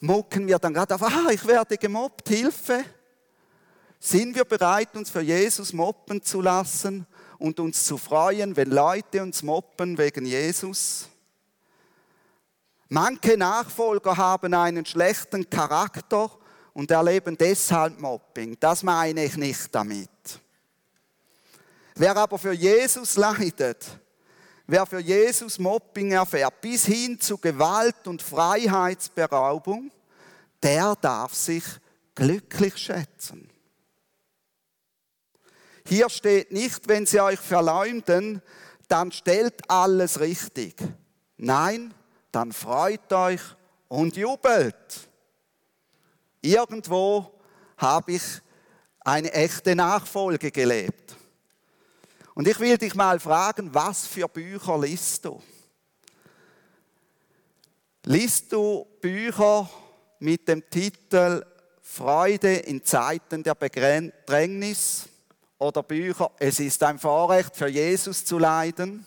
mucken 0.00 0.46
wir 0.46 0.58
dann 0.58 0.72
gerade 0.72 0.94
auf, 0.94 1.02
ah, 1.02 1.30
ich 1.30 1.46
werde 1.46 1.76
gemobbt, 1.76 2.28
Hilfe? 2.28 2.84
Sind 3.98 4.34
wir 4.34 4.44
bereit, 4.44 4.96
uns 4.96 5.10
für 5.10 5.20
Jesus 5.20 5.74
moppen 5.74 6.22
zu 6.22 6.40
lassen 6.40 7.06
und 7.38 7.60
uns 7.60 7.84
zu 7.84 7.98
freuen, 7.98 8.56
wenn 8.56 8.70
Leute 8.70 9.22
uns 9.22 9.42
moppen 9.42 9.98
wegen 9.98 10.24
Jesus? 10.24 11.06
Manche 12.88 13.36
Nachfolger 13.36 14.16
haben 14.16 14.54
einen 14.54 14.86
schlechten 14.86 15.48
Charakter 15.48 16.30
und 16.72 16.90
erleben 16.90 17.36
deshalb 17.36 18.00
Mobbing. 18.00 18.56
Das 18.58 18.82
meine 18.82 19.24
ich 19.24 19.36
nicht 19.36 19.74
damit. 19.74 20.08
Wer 21.94 22.16
aber 22.16 22.38
für 22.38 22.52
Jesus 22.52 23.16
leidet, 23.16 23.86
wer 24.66 24.86
für 24.86 25.00
Jesus 25.00 25.58
Mobbing 25.58 26.12
erfährt, 26.12 26.60
bis 26.60 26.86
hin 26.86 27.20
zu 27.20 27.38
Gewalt 27.38 28.06
und 28.06 28.22
Freiheitsberaubung, 28.22 29.90
der 30.62 30.94
darf 31.00 31.34
sich 31.34 31.64
glücklich 32.14 32.76
schätzen. 32.76 33.50
Hier 35.86 36.08
steht 36.08 36.52
nicht, 36.52 36.86
wenn 36.88 37.06
sie 37.06 37.20
euch 37.20 37.40
verleumden, 37.40 38.42
dann 38.88 39.10
stellt 39.12 39.68
alles 39.68 40.20
richtig. 40.20 40.76
Nein, 41.36 41.94
dann 42.30 42.52
freut 42.52 43.12
euch 43.12 43.40
und 43.88 44.16
jubelt. 44.16 45.08
Irgendwo 46.42 47.32
habe 47.76 48.12
ich 48.12 48.22
eine 49.00 49.32
echte 49.32 49.74
Nachfolge 49.74 50.50
gelebt. 50.50 51.16
Und 52.34 52.48
ich 52.48 52.58
will 52.60 52.78
dich 52.78 52.94
mal 52.94 53.18
fragen, 53.18 53.74
was 53.74 54.06
für 54.06 54.28
Bücher 54.28 54.78
liest 54.78 55.24
du? 55.24 55.42
Liest 58.04 58.52
du 58.52 58.86
Bücher 59.00 59.68
mit 60.20 60.48
dem 60.48 60.68
Titel 60.70 61.44
Freude 61.82 62.54
in 62.54 62.84
Zeiten 62.84 63.42
der 63.42 63.54
Bedrängnis 63.54 65.08
oder 65.58 65.82
Bücher 65.82 66.30
Es 66.38 66.60
ist 66.60 66.82
ein 66.82 66.98
Vorrecht 66.98 67.56
für 67.56 67.68
Jesus 67.68 68.24
zu 68.24 68.38
leiden? 68.38 69.04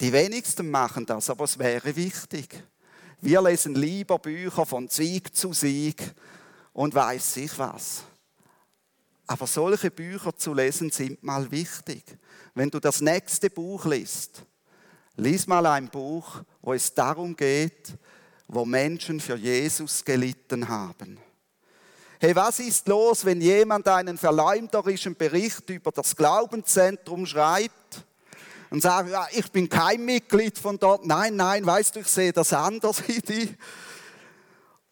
Die 0.00 0.12
wenigsten 0.12 0.70
machen 0.70 1.06
das, 1.06 1.30
aber 1.30 1.44
es 1.44 1.58
wäre 1.58 1.94
wichtig. 1.94 2.62
Wir 3.20 3.42
lesen 3.42 3.74
lieber 3.74 4.18
Bücher 4.18 4.64
von 4.64 4.88
Sieg 4.88 5.36
zu 5.36 5.52
Sieg 5.52 6.02
und 6.72 6.94
weiß 6.94 7.36
ich 7.36 7.58
was. 7.58 8.02
Aber 9.30 9.46
solche 9.46 9.92
Bücher 9.92 10.34
zu 10.34 10.52
lesen 10.52 10.90
sind 10.90 11.22
mal 11.22 11.48
wichtig. 11.52 12.02
Wenn 12.52 12.68
du 12.68 12.80
das 12.80 13.00
nächste 13.00 13.48
Buch 13.48 13.84
liest, 13.84 14.42
lies 15.14 15.46
mal 15.46 15.64
ein 15.66 15.88
Buch, 15.88 16.42
wo 16.60 16.72
es 16.72 16.92
darum 16.92 17.36
geht, 17.36 17.94
wo 18.48 18.64
Menschen 18.64 19.20
für 19.20 19.36
Jesus 19.36 20.04
gelitten 20.04 20.68
haben. 20.68 21.16
Hey, 22.18 22.34
was 22.34 22.58
ist 22.58 22.88
los, 22.88 23.24
wenn 23.24 23.40
jemand 23.40 23.86
einen 23.86 24.18
verleumderischen 24.18 25.14
Bericht 25.14 25.70
über 25.70 25.92
das 25.92 26.16
Glaubenszentrum 26.16 27.24
schreibt 27.24 28.04
und 28.68 28.82
sagt, 28.82 29.10
ja, 29.10 29.28
ich 29.30 29.48
bin 29.52 29.68
kein 29.68 30.04
Mitglied 30.04 30.58
von 30.58 30.76
dort. 30.76 31.06
Nein, 31.06 31.36
nein, 31.36 31.64
weißt 31.64 31.94
du, 31.94 32.00
ich 32.00 32.08
sehe 32.08 32.32
das 32.32 32.52
anders 32.52 33.00
wie 33.06 33.20
die. 33.20 33.56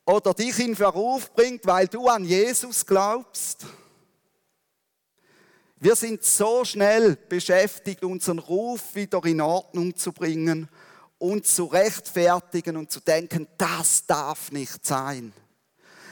Oder 0.04 0.33
dich 0.33 0.61
in 0.61 0.76
Verruf 0.76 1.35
bringt, 1.35 1.66
weil 1.66 1.88
du 1.88 2.07
an 2.07 2.25
Jesus 2.25 2.87
glaubst. 2.87 3.66
Wir 5.80 5.94
sind 5.94 6.25
so 6.25 6.64
schnell 6.64 7.16
beschäftigt, 7.28 8.02
unseren 8.02 8.40
Ruf 8.40 8.94
wieder 8.94 9.25
in 9.25 9.40
Ordnung 9.40 9.94
zu 9.94 10.12
bringen 10.12 10.68
und 11.18 11.47
zu 11.47 11.66
rechtfertigen 11.66 12.76
und 12.76 12.90
zu 12.90 13.00
denken, 13.00 13.47
das 13.56 14.04
darf 14.04 14.50
nicht 14.50 14.85
sein. 14.85 15.32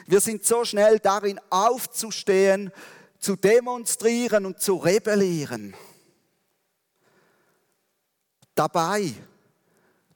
Wir 0.06 0.20
sind 0.20 0.44
so 0.44 0.64
schnell 0.64 1.00
darin 1.00 1.40
aufzustehen, 1.50 2.70
zu 3.18 3.34
demonstrieren 3.34 4.46
und 4.46 4.60
zu 4.60 4.76
rebellieren. 4.76 5.74
Dabei 8.54 9.12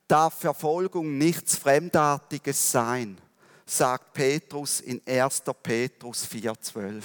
darf 0.07 0.35
Verfolgung 0.35 1.19
nichts 1.19 1.57
Fremdartiges 1.57 2.71
sein, 2.71 3.19
sagt 3.66 4.12
Petrus 4.12 4.80
in 4.80 5.02
1. 5.04 5.42
Petrus 5.61 6.25
4.12. 6.25 7.02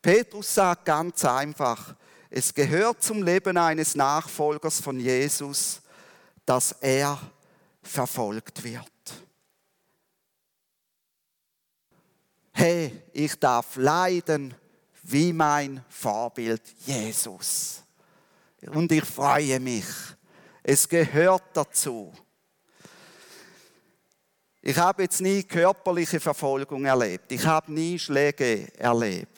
Petrus 0.00 0.54
sagt 0.54 0.84
ganz 0.84 1.24
einfach, 1.24 1.94
es 2.30 2.52
gehört 2.52 3.02
zum 3.02 3.22
Leben 3.22 3.56
eines 3.56 3.94
Nachfolgers 3.94 4.80
von 4.80 5.00
Jesus, 5.00 5.80
dass 6.44 6.72
er 6.80 7.18
verfolgt 7.82 8.62
wird. 8.62 8.84
Hey, 12.52 13.02
ich 13.12 13.38
darf 13.38 13.76
leiden 13.76 14.54
wie 15.04 15.32
mein 15.32 15.84
Vorbild 15.88 16.62
Jesus. 16.84 17.82
Und 18.66 18.90
ich 18.92 19.04
freue 19.04 19.60
mich. 19.60 19.86
Es 20.62 20.88
gehört 20.88 21.44
dazu. 21.54 22.12
Ich 24.60 24.76
habe 24.76 25.04
jetzt 25.04 25.20
nie 25.20 25.44
körperliche 25.44 26.20
Verfolgung 26.20 26.84
erlebt. 26.84 27.32
Ich 27.32 27.46
habe 27.46 27.72
nie 27.72 27.98
Schläge 27.98 28.76
erlebt. 28.76 29.37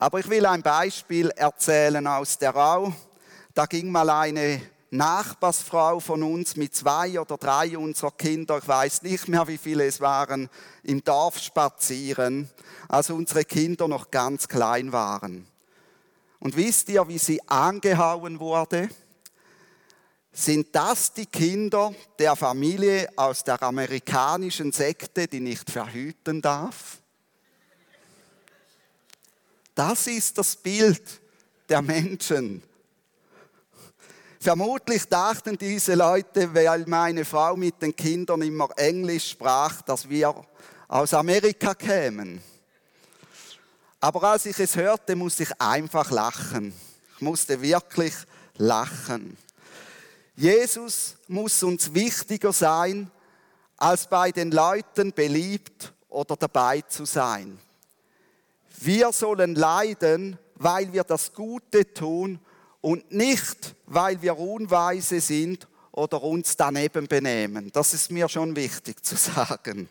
Aber 0.00 0.20
ich 0.20 0.30
will 0.30 0.46
ein 0.46 0.62
Beispiel 0.62 1.30
erzählen 1.30 2.06
aus 2.06 2.38
der 2.38 2.50
Rau. 2.50 2.92
Da 3.52 3.66
ging 3.66 3.90
mal 3.90 4.08
eine 4.08 4.60
Nachbarsfrau 4.90 5.98
von 5.98 6.22
uns 6.22 6.54
mit 6.54 6.74
zwei 6.74 7.20
oder 7.20 7.36
drei 7.36 7.76
unserer 7.76 8.12
Kinder, 8.12 8.58
ich 8.58 8.68
weiß 8.68 9.02
nicht 9.02 9.26
mehr, 9.26 9.46
wie 9.48 9.58
viele 9.58 9.86
es 9.86 10.00
waren, 10.00 10.48
im 10.84 11.02
Dorf 11.02 11.38
spazieren, 11.38 12.48
als 12.88 13.10
unsere 13.10 13.44
Kinder 13.44 13.88
noch 13.88 14.10
ganz 14.10 14.46
klein 14.46 14.92
waren. 14.92 15.46
Und 16.38 16.56
wisst 16.56 16.88
ihr, 16.88 17.06
wie 17.08 17.18
sie 17.18 17.40
angehauen 17.48 18.38
wurde? 18.38 18.88
Sind 20.30 20.68
das 20.72 21.12
die 21.12 21.26
Kinder 21.26 21.92
der 22.20 22.36
Familie 22.36 23.08
aus 23.16 23.42
der 23.42 23.60
amerikanischen 23.60 24.70
Sekte, 24.70 25.26
die 25.26 25.40
nicht 25.40 25.68
verhüten 25.68 26.40
darf? 26.40 27.02
Das 29.78 30.08
ist 30.08 30.36
das 30.36 30.56
Bild 30.56 31.20
der 31.68 31.82
Menschen. 31.82 32.64
Vermutlich 34.40 35.04
dachten 35.04 35.56
diese 35.56 35.94
Leute, 35.94 36.52
weil 36.52 36.84
meine 36.88 37.24
Frau 37.24 37.54
mit 37.54 37.80
den 37.80 37.94
Kindern 37.94 38.42
immer 38.42 38.68
Englisch 38.76 39.30
sprach, 39.30 39.80
dass 39.82 40.08
wir 40.08 40.34
aus 40.88 41.14
Amerika 41.14 41.76
kämen. 41.76 42.42
Aber 44.00 44.20
als 44.24 44.46
ich 44.46 44.58
es 44.58 44.74
hörte, 44.74 45.14
musste 45.14 45.44
ich 45.44 45.60
einfach 45.60 46.10
lachen. 46.10 46.72
Ich 47.14 47.20
musste 47.20 47.62
wirklich 47.62 48.14
lachen. 48.56 49.36
Jesus 50.34 51.14
muss 51.28 51.62
uns 51.62 51.94
wichtiger 51.94 52.52
sein, 52.52 53.12
als 53.76 54.08
bei 54.08 54.32
den 54.32 54.50
Leuten 54.50 55.12
beliebt 55.12 55.92
oder 56.08 56.34
dabei 56.34 56.80
zu 56.80 57.04
sein. 57.04 57.60
Wir 58.80 59.12
sollen 59.12 59.54
leiden, 59.54 60.38
weil 60.54 60.92
wir 60.92 61.04
das 61.04 61.32
Gute 61.32 61.92
tun 61.92 62.38
und 62.80 63.10
nicht, 63.12 63.74
weil 63.86 64.20
wir 64.22 64.38
unweise 64.38 65.20
sind 65.20 65.66
oder 65.92 66.22
uns 66.22 66.56
daneben 66.56 67.08
benehmen. 67.08 67.70
Das 67.72 67.92
ist 67.92 68.10
mir 68.10 68.28
schon 68.28 68.54
wichtig 68.54 69.04
zu 69.04 69.16
sagen. 69.16 69.88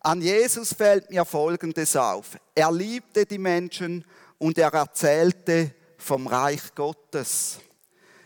An 0.00 0.20
Jesus 0.20 0.72
fällt 0.72 1.10
mir 1.10 1.24
Folgendes 1.24 1.96
auf. 1.96 2.38
Er 2.54 2.70
liebte 2.70 3.26
die 3.26 3.38
Menschen 3.38 4.04
und 4.38 4.58
er 4.58 4.72
erzählte 4.72 5.72
vom 5.98 6.26
Reich 6.26 6.74
Gottes. 6.74 7.58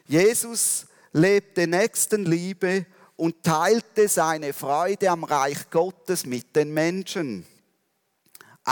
Jesus 0.06 0.86
lebte 1.12 1.66
Nächstenliebe 1.66 2.86
und 3.16 3.42
teilte 3.42 4.08
seine 4.08 4.52
Freude 4.52 5.10
am 5.10 5.24
Reich 5.24 5.70
Gottes 5.70 6.26
mit 6.26 6.54
den 6.56 6.72
Menschen. 6.72 7.46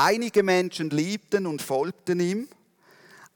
Einige 0.00 0.44
Menschen 0.44 0.90
liebten 0.90 1.44
und 1.44 1.60
folgten 1.60 2.20
ihm. 2.20 2.48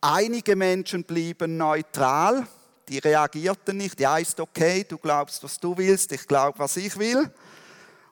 Einige 0.00 0.54
Menschen 0.54 1.02
blieben 1.02 1.56
neutral. 1.56 2.46
Die 2.88 2.98
reagierten 2.98 3.78
nicht. 3.78 3.98
Ja, 3.98 4.18
ist 4.18 4.38
okay, 4.38 4.86
du 4.88 4.96
glaubst, 4.96 5.42
was 5.42 5.58
du 5.58 5.76
willst, 5.76 6.12
ich 6.12 6.24
glaube, 6.24 6.60
was 6.60 6.76
ich 6.76 6.96
will. 7.00 7.28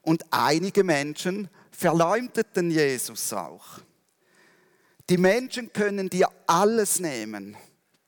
Und 0.03 0.25
einige 0.33 0.83
Menschen 0.83 1.49
verleumdeten 1.71 2.73
Jesus 2.73 3.33
auch. 3.33 3.79
Die 5.09 5.19
Menschen 5.19 5.73
können 5.73 6.11
dir 6.11 6.29
alles 6.49 6.99
nehmen. 6.99 7.57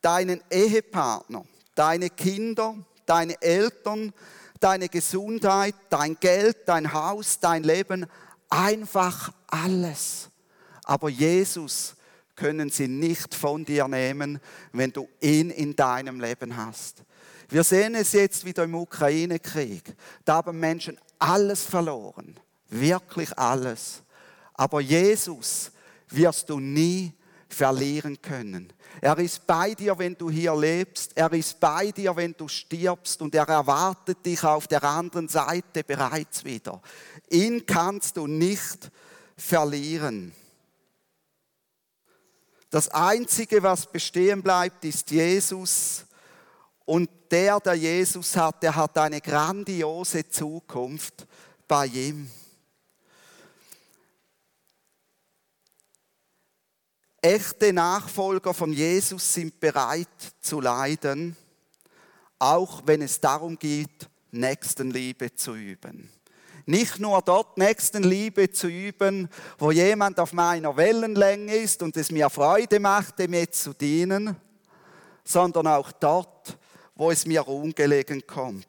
Deinen 0.00 0.42
Ehepartner, 0.50 1.44
deine 1.76 2.10
Kinder, 2.10 2.74
deine 3.06 3.40
Eltern, 3.40 4.12
deine 4.58 4.88
Gesundheit, 4.88 5.76
dein 5.88 6.16
Geld, 6.18 6.66
dein 6.66 6.92
Haus, 6.92 7.38
dein 7.38 7.62
Leben, 7.62 8.06
einfach 8.50 9.32
alles. 9.46 10.31
Aber 10.84 11.08
Jesus 11.08 11.94
können 12.36 12.70
sie 12.70 12.88
nicht 12.88 13.34
von 13.34 13.64
dir 13.64 13.86
nehmen, 13.88 14.40
wenn 14.72 14.92
du 14.92 15.08
ihn 15.20 15.50
in 15.50 15.76
deinem 15.76 16.20
Leben 16.20 16.56
hast. 16.56 17.02
Wir 17.48 17.64
sehen 17.64 17.94
es 17.94 18.12
jetzt 18.12 18.44
wieder 18.44 18.64
im 18.64 18.74
Ukraine-Krieg. 18.74 19.94
Da 20.24 20.36
haben 20.36 20.58
Menschen 20.58 20.98
alles 21.18 21.62
verloren. 21.62 22.34
Wirklich 22.70 23.36
alles. 23.38 24.02
Aber 24.54 24.80
Jesus 24.80 25.70
wirst 26.08 26.48
du 26.48 26.58
nie 26.58 27.12
verlieren 27.48 28.20
können. 28.22 28.72
Er 29.00 29.18
ist 29.18 29.46
bei 29.46 29.74
dir, 29.74 29.98
wenn 29.98 30.14
du 30.14 30.30
hier 30.30 30.56
lebst. 30.56 31.12
Er 31.14 31.30
ist 31.32 31.60
bei 31.60 31.90
dir, 31.90 32.16
wenn 32.16 32.34
du 32.34 32.48
stirbst. 32.48 33.20
Und 33.20 33.34
er 33.34 33.48
erwartet 33.48 34.24
dich 34.24 34.42
auf 34.44 34.66
der 34.66 34.82
anderen 34.84 35.28
Seite 35.28 35.84
bereits 35.84 36.44
wieder. 36.44 36.80
Ihn 37.28 37.66
kannst 37.66 38.16
du 38.16 38.26
nicht 38.26 38.90
verlieren. 39.36 40.32
Das 42.72 42.88
Einzige, 42.88 43.62
was 43.62 43.84
bestehen 43.84 44.42
bleibt, 44.42 44.82
ist 44.86 45.10
Jesus. 45.10 46.06
Und 46.86 47.10
der, 47.30 47.60
der 47.60 47.74
Jesus 47.74 48.34
hat, 48.34 48.62
der 48.62 48.74
hat 48.74 48.96
eine 48.96 49.20
grandiose 49.20 50.26
Zukunft 50.26 51.26
bei 51.68 51.84
ihm. 51.84 52.30
Echte 57.20 57.74
Nachfolger 57.74 58.54
von 58.54 58.72
Jesus 58.72 59.34
sind 59.34 59.60
bereit 59.60 60.08
zu 60.40 60.62
leiden, 60.62 61.36
auch 62.38 62.86
wenn 62.86 63.02
es 63.02 63.20
darum 63.20 63.58
geht, 63.58 64.08
Nächstenliebe 64.30 65.34
zu 65.34 65.54
üben. 65.56 66.10
Nicht 66.66 66.98
nur 66.98 67.20
dort 67.22 67.58
Nächstenliebe 67.58 68.50
zu 68.50 68.68
üben, 68.68 69.28
wo 69.58 69.70
jemand 69.70 70.20
auf 70.20 70.32
meiner 70.32 70.76
Wellenlänge 70.76 71.56
ist 71.56 71.82
und 71.82 71.96
es 71.96 72.10
mir 72.10 72.30
Freude 72.30 72.78
macht, 72.78 73.18
dem 73.18 73.34
jetzt 73.34 73.62
zu 73.62 73.72
dienen, 73.72 74.36
sondern 75.24 75.66
auch 75.66 75.92
dort, 75.92 76.56
wo 76.94 77.10
es 77.10 77.26
mir 77.26 77.46
ungelegen 77.46 78.26
kommt. 78.26 78.66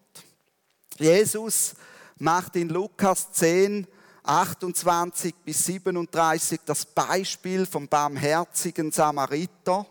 Jesus 0.97 1.75
macht 2.17 2.55
in 2.55 2.69
Lukas 2.69 3.31
10 3.31 3.87
28 4.23 5.35
bis 5.43 5.65
37 5.65 6.61
das 6.65 6.85
Beispiel 6.85 7.65
vom 7.65 7.87
barmherzigen 7.87 8.91
Samariter, 8.91 9.85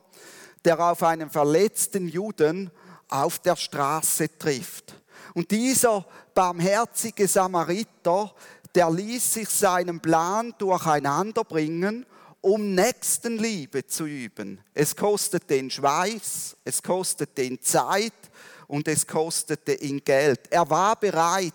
der 0.64 0.80
auf 0.80 1.02
einen 1.02 1.28
verletzten 1.28 2.08
Juden 2.08 2.70
auf 3.08 3.38
der 3.40 3.56
Straße 3.56 4.38
trifft. 4.38 4.94
Und 5.34 5.50
dieser 5.50 6.04
barmherzige 6.34 7.26
Samariter, 7.26 8.32
der 8.74 8.90
ließ 8.90 9.34
sich 9.34 9.48
seinen 9.48 10.00
Plan 10.00 10.54
durcheinander 10.58 11.44
bringen, 11.44 12.06
um 12.40 12.74
Nächstenliebe 12.74 13.86
zu 13.86 14.04
üben. 14.04 14.60
Es 14.74 14.96
kostete 14.96 15.56
ihn 15.56 15.70
Schweiß, 15.70 16.56
es 16.64 16.82
kostete 16.82 17.42
ihn 17.42 17.60
Zeit 17.62 18.12
und 18.66 18.88
es 18.88 19.06
kostete 19.06 19.74
ihn 19.74 20.02
Geld. 20.04 20.40
Er 20.50 20.68
war 20.68 20.96
bereit, 20.96 21.52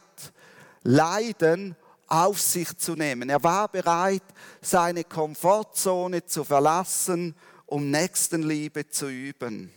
Leiden 0.83 1.75
auf 2.07 2.39
sich 2.39 2.77
zu 2.77 2.95
nehmen. 2.95 3.29
Er 3.29 3.43
war 3.43 3.67
bereit, 3.67 4.23
seine 4.61 5.03
Komfortzone 5.03 6.25
zu 6.25 6.43
verlassen, 6.43 7.35
um 7.65 7.91
Nächstenliebe 7.91 8.89
zu 8.89 9.09
üben. 9.09 9.73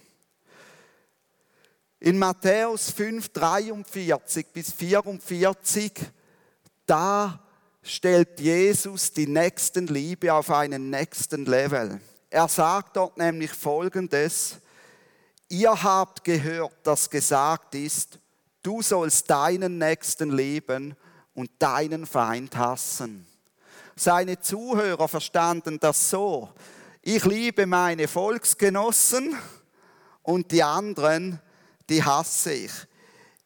In 2.03 2.19
Matthäus 2.19 2.91
5, 2.93 3.29
43 3.29 4.47
bis 4.55 4.73
44, 4.73 5.93
da 6.87 7.39
stellt 7.83 8.41
Jesus 8.41 9.13
die 9.13 9.27
Nächstenliebe 9.27 10.33
auf 10.33 10.51
einen 10.51 10.89
nächsten 10.89 11.45
Level. 11.45 12.01
Er 12.31 12.49
sagt 12.49 12.97
dort 12.97 13.19
nämlich 13.19 13.51
Folgendes, 13.51 14.57
ihr 15.51 15.83
habt 15.83 16.25
gehört, 16.25 16.73
dass 16.85 17.11
gesagt 17.11 17.75
ist, 17.75 18.19
du 18.63 18.81
sollst 18.81 19.29
deinen 19.29 19.77
Nächsten 19.77 20.31
lieben 20.31 20.97
und 21.35 21.51
deinen 21.59 22.07
Feind 22.07 22.57
hassen. 22.57 23.27
Seine 23.95 24.41
Zuhörer 24.41 25.07
verstanden 25.07 25.79
das 25.79 26.09
so. 26.09 26.49
Ich 27.03 27.27
liebe 27.27 27.67
meine 27.67 28.09
Volksgenossen 28.09 29.37
und 30.23 30.51
die 30.51 30.63
anderen, 30.63 31.39
die 31.91 32.03
hasse 32.03 32.53
ich. 32.53 32.73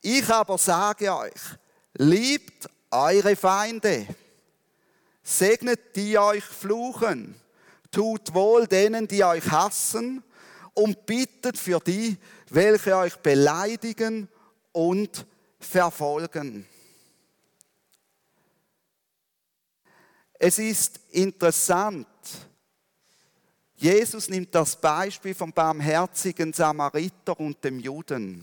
Ich 0.03 0.29
aber 0.29 0.59
sage 0.59 1.13
euch, 1.15 1.41
liebt 1.95 2.69
eure 2.91 3.35
Feinde, 3.35 4.07
segnet 5.23 5.97
die 5.97 6.19
euch 6.19 6.45
fluchen, 6.45 7.35
tut 7.91 8.35
wohl 8.35 8.67
denen, 8.67 9.09
die 9.09 9.25
euch 9.25 9.51
hassen 9.51 10.23
und 10.75 11.07
bittet 11.07 11.57
für 11.57 11.81
die, 11.81 12.19
welche 12.51 12.97
euch 12.97 13.17
beleidigen 13.17 14.29
und 14.73 15.27
verfolgen. 15.59 16.67
Es 20.35 20.59
ist 20.59 21.01
interessant, 21.11 22.07
Jesus 23.85 24.31
nimmt 24.31 24.55
das 24.55 24.81
Beispiel 24.81 25.35
vom 25.35 25.53
barmherzigen 25.53 26.55
Samariter 26.55 27.39
und 27.39 27.63
dem 27.63 27.79
Juden. 27.79 28.43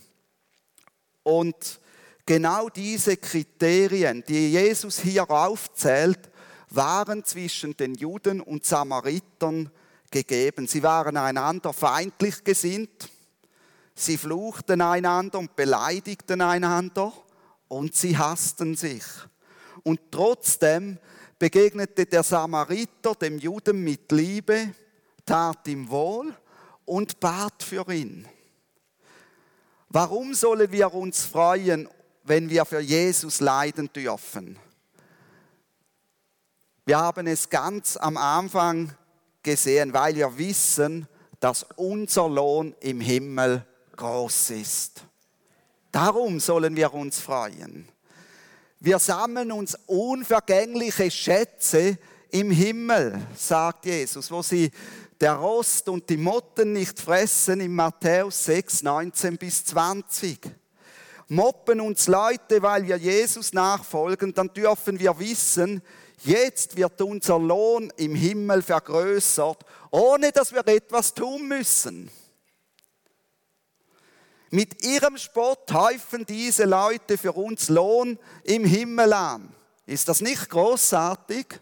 Und 1.24 1.80
genau 2.28 2.70
diese 2.70 3.18
Kriterien, 3.18 4.24
die 4.28 4.52
Jesus 4.52 5.00
hier 5.00 5.28
aufzählt, 5.32 6.30
waren 6.70 7.26
zwischen 7.26 7.76
den 7.76 7.96
Juden 7.96 8.40
und 8.40 8.68
Samaritern 8.68 9.72
gegeben. 10.12 10.68
Sie 10.68 10.84
waren 10.84 11.18
einander 11.18 11.74
feindlich 11.74 12.44
gesinnt, 12.44 13.10
sie 13.96 14.18
fluchten 14.18 14.80
einander 14.80 15.40
und 15.40 15.56
beleidigten 15.56 16.42
einander 16.42 17.12
und 17.68 17.96
sie 17.96 18.16
hassten 18.16 18.76
sich. 18.76 19.06
Und 19.82 20.00
trotzdem 20.12 21.00
begegnete 21.40 22.06
der 22.06 22.22
Samariter 22.22 23.16
dem 23.16 23.40
Juden 23.40 23.84
mit 23.84 24.12
Liebe, 24.12 24.76
tat 25.26 25.68
ihm 25.68 25.90
wohl 25.90 26.34
und 26.86 27.20
bat 27.20 27.64
für 27.64 27.92
ihn. 27.92 28.28
Warum 29.90 30.34
sollen 30.34 30.72
wir 30.72 30.94
uns 30.94 31.26
freuen, 31.26 31.90
wenn 32.24 32.50
wir 32.50 32.66
für 32.66 32.80
Jesus 32.80 33.40
leiden 33.40 33.92
dürfen? 33.94 34.58
Wir 36.86 36.98
haben 37.00 37.28
es 37.28 37.50
ganz 37.50 37.98
am 37.98 38.18
Anfang 38.18 38.96
gesehen, 39.44 39.94
weil 39.94 40.16
wir 40.16 40.38
wissen, 40.38 41.08
dass 41.40 41.66
unser 41.76 42.30
Lohn 42.30 42.76
im 42.80 43.02
Himmel 43.02 43.66
groß 43.96 44.52
ist. 44.52 45.04
Darum 45.92 46.40
sollen 46.40 46.76
wir 46.76 46.94
uns 46.94 47.20
freuen. 47.20 47.88
Wir 48.80 48.98
sammeln 48.98 49.52
uns 49.52 49.78
unvergängliche 49.86 51.12
Schätze 51.12 51.98
im 52.30 52.50
Himmel, 52.50 53.20
sagt 53.36 53.86
Jesus, 53.86 54.32
wo 54.32 54.42
sie 54.42 54.72
der 55.22 55.34
Rost 55.34 55.88
und 55.88 56.10
die 56.10 56.18
Motten 56.18 56.74
nicht 56.74 57.00
fressen 57.00 57.62
in 57.62 57.76
Matthäus 57.76 58.44
6, 58.46 58.82
19 58.82 59.38
bis 59.38 59.64
20. 59.66 60.40
Moppen 61.28 61.80
uns 61.80 62.08
Leute, 62.08 62.62
weil 62.62 62.88
wir 62.88 62.98
Jesus 62.98 63.54
nachfolgen, 63.54 64.34
dann 64.34 64.52
dürfen 64.52 65.00
wir 65.00 65.18
wissen, 65.20 65.82
jetzt 66.24 66.76
wird 66.76 67.00
unser 67.02 67.40
Lohn 67.40 67.94
im 67.98 68.16
Himmel 68.16 68.64
vergrößert, 68.64 69.64
ohne 69.92 70.32
dass 70.32 70.52
wir 70.52 70.68
etwas 70.68 71.14
tun 71.14 71.48
müssen. 71.48 72.10
Mit 74.50 74.84
ihrem 74.84 75.18
Spott 75.18 75.72
häufen 75.72 76.26
diese 76.26 76.66
Leute 76.66 77.18
für 77.18 77.32
uns 77.32 77.70
Lohn 77.70 78.20
im 78.44 78.66
Himmel 78.66 79.14
an. 79.14 79.56
Ist 79.86 80.10
das 80.10 80.20
nicht 80.20 80.50
großartig? 80.50 81.62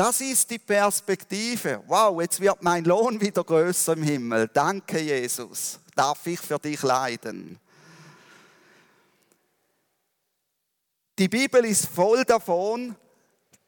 Das 0.00 0.18
ist 0.22 0.50
die 0.50 0.58
Perspektive. 0.58 1.82
Wow, 1.86 2.22
jetzt 2.22 2.40
wird 2.40 2.62
mein 2.62 2.84
Lohn 2.86 3.20
wieder 3.20 3.44
größer 3.44 3.92
im 3.92 4.02
Himmel. 4.02 4.48
Danke, 4.48 4.98
Jesus. 4.98 5.78
Darf 5.94 6.26
ich 6.26 6.40
für 6.40 6.58
dich 6.58 6.80
leiden? 6.80 7.60
Die 11.18 11.28
Bibel 11.28 11.66
ist 11.66 11.84
voll 11.84 12.24
davon, 12.24 12.96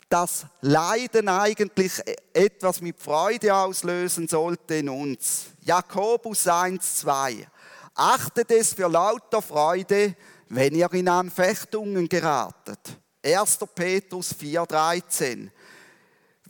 dass 0.09 0.47
Leiden 0.63 1.29
eigentlich 1.29 2.01
etwas 2.33 2.81
mit 2.81 2.99
Freude 2.99 3.55
auslösen 3.55 4.27
sollte 4.27 4.77
in 4.77 4.89
uns. 4.89 5.49
Jakobus 5.61 6.49
1, 6.49 7.01
2. 7.01 7.47
Achtet 7.95 8.51
es 8.53 8.73
für 8.73 8.89
lauter 8.89 9.43
Freude, 9.43 10.17
wenn 10.49 10.75
ihr 10.75 10.91
in 10.95 11.11
Anfechtungen 11.11 12.09
geratet. 12.09 12.81
1. 13.23 13.59
Petrus 13.75 14.33
4, 14.33 14.65
13. 14.65 15.53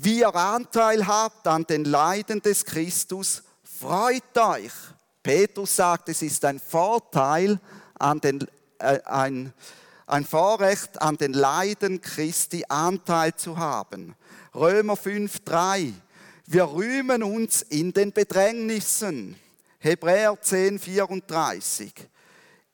Wie 0.05 0.19
ihr 0.19 0.35
Anteil 0.35 1.07
habt 1.07 1.47
an 1.47 1.63
den 1.63 1.85
Leiden 1.85 2.43
des 2.43 2.65
Christus, 2.65 3.45
freut 3.63 4.37
euch. 4.37 4.73
Petrus 5.23 5.77
sagt, 5.77 6.09
es 6.09 6.23
ist 6.23 6.45
ein 6.45 6.59
Vorteil 6.59 7.61
an 8.01 8.21
den, 8.21 8.45
äh, 8.81 8.99
ein, 9.05 9.55
ein 10.09 10.25
Vorrecht 10.25 11.01
an 11.01 11.19
den 11.19 11.33
Leiden 11.33 12.01
Christi 12.01 12.65
Anteil 12.69 13.37
zu 13.37 13.59
haben. 13.59 14.17
Römer 14.53 14.95
5,3. 14.95 15.93
Wir 16.47 16.65
rühmen 16.65 17.23
uns 17.23 17.63
in 17.63 17.93
den 17.93 18.11
Bedrängnissen. 18.11 19.37
Hebräer 19.79 20.37
10, 20.41 20.81
34. 20.81 21.93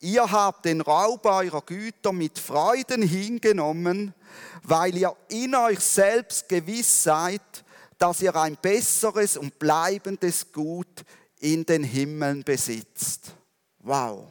Ihr 0.00 0.32
habt 0.32 0.64
den 0.64 0.80
Raub 0.80 1.26
eurer 1.26 1.60
Güter 1.60 2.12
mit 2.12 2.38
Freuden 2.38 3.02
hingenommen, 3.02 4.14
weil 4.62 4.96
ihr 4.96 5.14
in 5.28 5.54
euch 5.54 5.80
selbst 5.80 6.48
gewiss 6.48 7.04
seid, 7.04 7.64
dass 7.98 8.20
ihr 8.20 8.34
ein 8.36 8.56
besseres 8.60 9.36
und 9.36 9.58
bleibendes 9.58 10.52
Gut 10.52 11.04
in 11.40 11.64
den 11.64 11.82
Himmeln 11.82 12.44
besitzt. 12.44 13.32
Wow. 13.80 14.28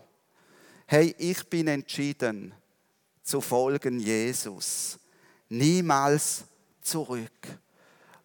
Hey, 0.86 1.13
ich 1.17 1.48
bin 1.50 1.67
entschieden, 1.67 2.54
zu 3.24 3.41
folgen 3.41 4.00
Jesus. 4.00 4.98
Niemals 5.50 6.46
zurück. 6.82 7.48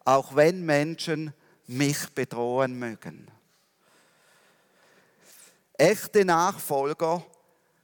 Auch 0.05 0.35
wenn 0.35 0.64
Menschen 0.64 1.33
mich 1.66 2.09
bedrohen 2.11 2.79
mögen. 2.79 3.29
Echte 5.75 6.25
Nachfolger 6.25 7.25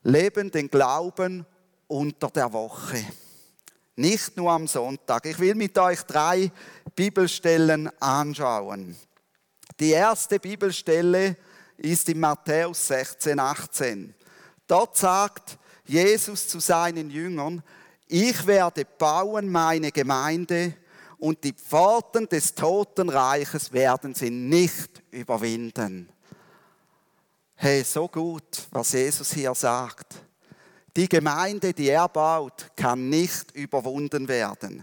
leben 0.03 0.51
den 0.51 0.69
Glauben 0.69 1.45
unter 1.89 2.31
der 2.31 2.53
Woche. 2.53 3.05
Nicht 3.99 4.37
nur 4.37 4.53
am 4.53 4.69
Sonntag. 4.69 5.27
Ich 5.27 5.41
will 5.41 5.57
mit 5.57 5.77
euch 5.77 6.03
drei 6.03 6.53
Bibelstellen 6.95 7.91
anschauen. 8.01 8.97
Die 9.81 9.91
erste 9.91 10.39
Bibelstelle 10.39 11.37
ist 11.77 12.09
in 12.09 12.21
Matthäus 12.21 12.87
16, 12.87 13.41
18. 13.41 14.15
Dort 14.69 14.97
sagt 14.97 15.59
Jesus 15.85 16.47
zu 16.47 16.61
seinen 16.61 17.11
Jüngern, 17.11 17.61
ich 18.07 18.47
werde 18.47 18.85
bauen 18.85 19.51
meine 19.51 19.91
Gemeinde 19.91 20.75
und 21.19 21.43
die 21.43 21.53
Pforten 21.53 22.29
des 22.29 22.55
Totenreiches 22.55 23.73
werden 23.73 24.15
sie 24.15 24.31
nicht 24.31 25.03
überwinden. 25.11 26.09
Hey, 27.57 27.83
so 27.83 28.07
gut, 28.07 28.69
was 28.71 28.93
Jesus 28.93 29.33
hier 29.33 29.57
sagt. 29.57 30.28
Die 30.99 31.09
Gemeinde, 31.09 31.73
die 31.73 31.91
er 31.91 32.09
baut, 32.09 32.73
kann 32.75 33.09
nicht 33.09 33.53
überwunden 33.55 34.27
werden. 34.27 34.83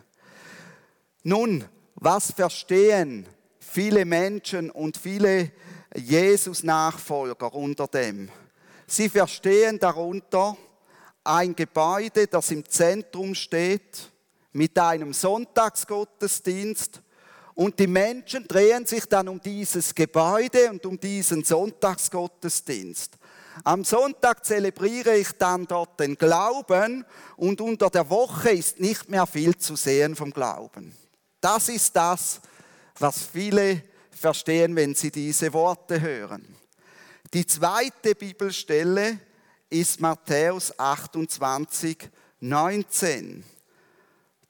Nun, 1.24 1.66
was 1.96 2.32
verstehen 2.32 3.28
viele 3.60 4.06
Menschen 4.06 4.72
und 4.72 4.96
viele 4.96 5.52
Jesus-Nachfolger 5.94 7.54
unter 7.54 7.88
dem? 7.88 8.30
Sie 8.88 9.10
verstehen 9.10 9.78
darunter, 9.78 10.56
ein 11.26 11.54
Gebäude, 11.54 12.28
das 12.28 12.50
im 12.50 12.64
Zentrum 12.64 13.36
steht, 13.36 14.10
mit 14.54 14.80
einem 14.80 15.12
Sonntagsgottesdienst. 15.12 17.02
Und 17.56 17.78
die 17.78 17.88
Menschen 17.88 18.48
drehen 18.48 18.86
sich 18.86 19.06
dann 19.08 19.28
um 19.28 19.42
dieses 19.42 19.94
Gebäude 19.94 20.70
und 20.70 20.86
um 20.86 20.98
diesen 20.98 21.44
Sonntagsgottesdienst. 21.44 23.18
Am 23.64 23.84
Sonntag 23.84 24.46
zelebriere 24.46 25.16
ich 25.16 25.32
dann 25.34 25.66
dort 25.66 26.00
den 26.00 26.16
Glauben 26.16 27.06
und 27.38 27.62
unter 27.62 27.90
der 27.90 28.10
Woche 28.10 28.52
ist 28.52 28.80
nicht 28.80 29.10
mehr 29.10 29.26
viel 29.26 29.56
zu 29.58 29.76
sehen 29.76 30.16
vom 30.16 30.32
Glauben. 30.32 30.96
Das 31.40 31.70
ist 31.70 31.96
das, 31.96 32.42
was 33.00 33.24
viele 33.24 33.82
verstehen, 34.12 34.76
wenn 34.76 34.96
sie 34.96 35.12
diese 35.12 35.54
Worte 35.54 36.02
hören. 36.02 36.56
Die 37.34 37.46
zweite 37.46 38.16
Bibelstelle 38.16 39.20
ist 39.70 40.00
Matthäus 40.00 40.78
28, 40.78 42.10
19. 42.40 43.44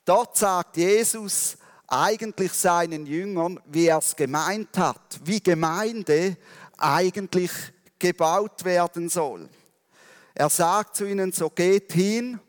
Dort 0.04 0.38
sagt 0.38 0.78
Jesus 0.78 1.58
eigentlich 1.88 2.54
seinen 2.54 3.06
Jüngern, 3.06 3.60
wie 3.66 3.88
er 3.88 4.00
es 4.00 4.16
gemeint 4.16 4.78
hat, 4.78 5.20
wie 5.24 5.42
Gemeinde 5.42 6.38
eigentlich 6.78 7.52
gebaut 8.00 8.64
werden 8.64 9.10
soll. 9.10 9.50
Er 10.34 10.50
sagt 10.50 10.98
zu 10.98 11.06
ihnen, 11.06 11.32
so 11.32 11.50
geht 11.50 11.94
hin 11.94 12.40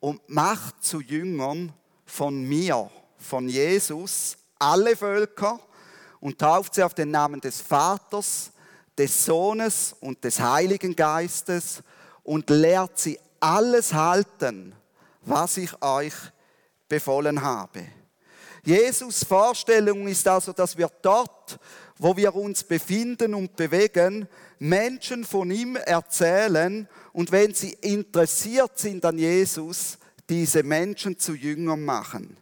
und 0.00 0.26
macht 0.28 0.82
zu 0.82 1.00
Jüngern 1.00 1.72
von 2.04 2.42
mir, 2.42 2.90
von 3.18 3.48
Jesus, 3.48 4.36
alle 4.58 4.96
Völker 4.96 5.60
und 6.20 6.38
tauft 6.38 6.74
sie 6.74 6.82
auf 6.82 6.94
den 6.94 7.10
Namen 7.10 7.40
des 7.40 7.60
Vaters, 7.60 8.50
des 8.96 9.24
Sohnes 9.24 9.94
und 10.00 10.24
des 10.24 10.40
Heiligen 10.40 10.96
Geistes 10.96 11.82
und 12.22 12.48
lehrt 12.48 12.98
sie 12.98 13.18
alles 13.40 13.92
halten, 13.92 14.74
was 15.22 15.58
ich 15.58 15.82
euch 15.82 16.14
befohlen 16.88 17.42
habe. 17.42 17.86
Jesus 18.64 19.22
Vorstellung 19.22 20.08
ist 20.08 20.26
also, 20.26 20.52
dass 20.52 20.76
wir 20.76 20.90
dort, 21.02 21.58
wo 21.98 22.16
wir 22.16 22.34
uns 22.34 22.64
befinden 22.64 23.34
und 23.34 23.56
bewegen, 23.56 24.28
Menschen 24.58 25.24
von 25.24 25.50
ihm 25.50 25.76
erzählen 25.76 26.88
und 27.12 27.32
wenn 27.32 27.54
sie 27.54 27.76
interessiert 27.80 28.78
sind 28.78 29.04
an 29.04 29.18
Jesus, 29.18 29.98
diese 30.28 30.62
Menschen 30.62 31.18
zu 31.18 31.34
Jüngern 31.34 31.84
machen. 31.84 32.36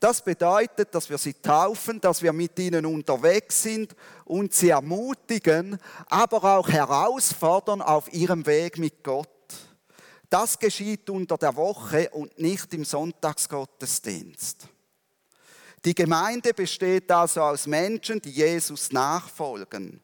Das 0.00 0.22
bedeutet, 0.24 0.94
dass 0.94 1.10
wir 1.10 1.18
sie 1.18 1.34
taufen, 1.34 2.00
dass 2.00 2.22
wir 2.22 2.32
mit 2.32 2.58
ihnen 2.58 2.86
unterwegs 2.86 3.62
sind 3.62 3.94
und 4.24 4.54
sie 4.54 4.70
ermutigen, 4.70 5.78
aber 6.06 6.42
auch 6.56 6.68
herausfordern 6.70 7.82
auf 7.82 8.10
ihrem 8.12 8.46
Weg 8.46 8.78
mit 8.78 9.04
Gott. 9.04 9.28
Das 10.30 10.58
geschieht 10.58 11.10
unter 11.10 11.36
der 11.36 11.54
Woche 11.54 12.08
und 12.10 12.38
nicht 12.38 12.72
im 12.72 12.84
Sonntagsgottesdienst. 12.84 14.68
Die 15.84 15.94
Gemeinde 15.94 16.52
besteht 16.52 17.10
also 17.10 17.42
aus 17.42 17.66
Menschen, 17.66 18.20
die 18.20 18.30
Jesus 18.30 18.92
nachfolgen. 18.92 20.00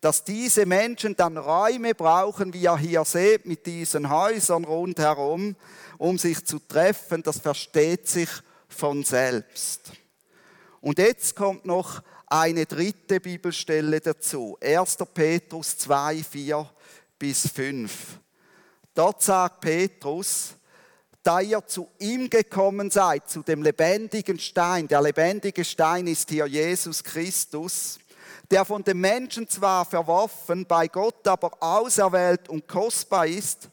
Dass 0.00 0.24
diese 0.24 0.66
Menschen 0.66 1.14
dann 1.14 1.36
Räume 1.36 1.94
brauchen, 1.94 2.52
wie 2.54 2.62
ihr 2.62 2.76
hier 2.76 3.04
seht, 3.04 3.46
mit 3.46 3.66
diesen 3.66 4.10
Häusern 4.10 4.64
rundherum, 4.64 5.54
um 5.98 6.18
sich 6.18 6.44
zu 6.44 6.58
treffen, 6.58 7.22
das 7.22 7.38
versteht 7.38 8.08
sich 8.08 8.28
von 8.68 9.04
selbst. 9.04 9.92
Und 10.80 10.98
jetzt 10.98 11.36
kommt 11.36 11.66
noch 11.66 12.02
eine 12.26 12.64
dritte 12.64 13.20
Bibelstelle 13.20 14.00
dazu. 14.00 14.56
1. 14.60 14.96
Petrus 15.12 15.76
2, 15.76 16.22
4 16.22 16.70
bis 17.18 17.48
5. 17.48 17.92
Dort 18.94 19.22
sagt 19.22 19.60
Petrus, 19.60 20.54
da 21.22 21.40
ihr 21.40 21.66
zu 21.66 21.88
ihm 21.98 22.30
gekommen 22.30 22.90
seid, 22.90 23.28
zu 23.28 23.42
dem 23.42 23.62
lebendigen 23.62 24.38
Stein, 24.38 24.88
der 24.88 25.02
lebendige 25.02 25.64
Stein 25.64 26.06
ist 26.06 26.30
hier 26.30 26.46
Jesus 26.46 27.04
Christus, 27.04 27.98
der 28.50 28.64
von 28.64 28.82
den 28.82 28.98
Menschen 28.98 29.48
zwar 29.48 29.84
verworfen, 29.84 30.66
bei 30.66 30.88
Gott 30.88 31.26
aber 31.28 31.50
auserwählt 31.60 32.48
und 32.48 32.66
kostbar 32.66 33.26
ist, 33.26 33.68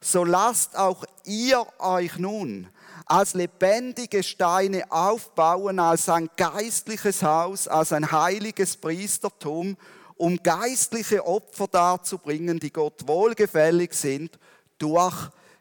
so 0.00 0.24
lasst 0.24 0.76
auch 0.76 1.04
ihr 1.24 1.66
euch 1.78 2.18
nun 2.18 2.68
als 3.06 3.34
lebendige 3.34 4.22
Steine 4.22 4.90
aufbauen, 4.90 5.78
als 5.78 6.08
ein 6.08 6.30
geistliches 6.36 7.22
Haus, 7.22 7.68
als 7.68 7.92
ein 7.92 8.10
heiliges 8.10 8.76
Priestertum, 8.76 9.76
um 10.16 10.42
geistliche 10.42 11.26
Opfer 11.26 11.66
darzubringen, 11.66 12.60
die 12.60 12.72
Gott 12.72 13.06
wohlgefällig 13.06 13.92
sind, 13.92 14.38
durch 14.78 15.14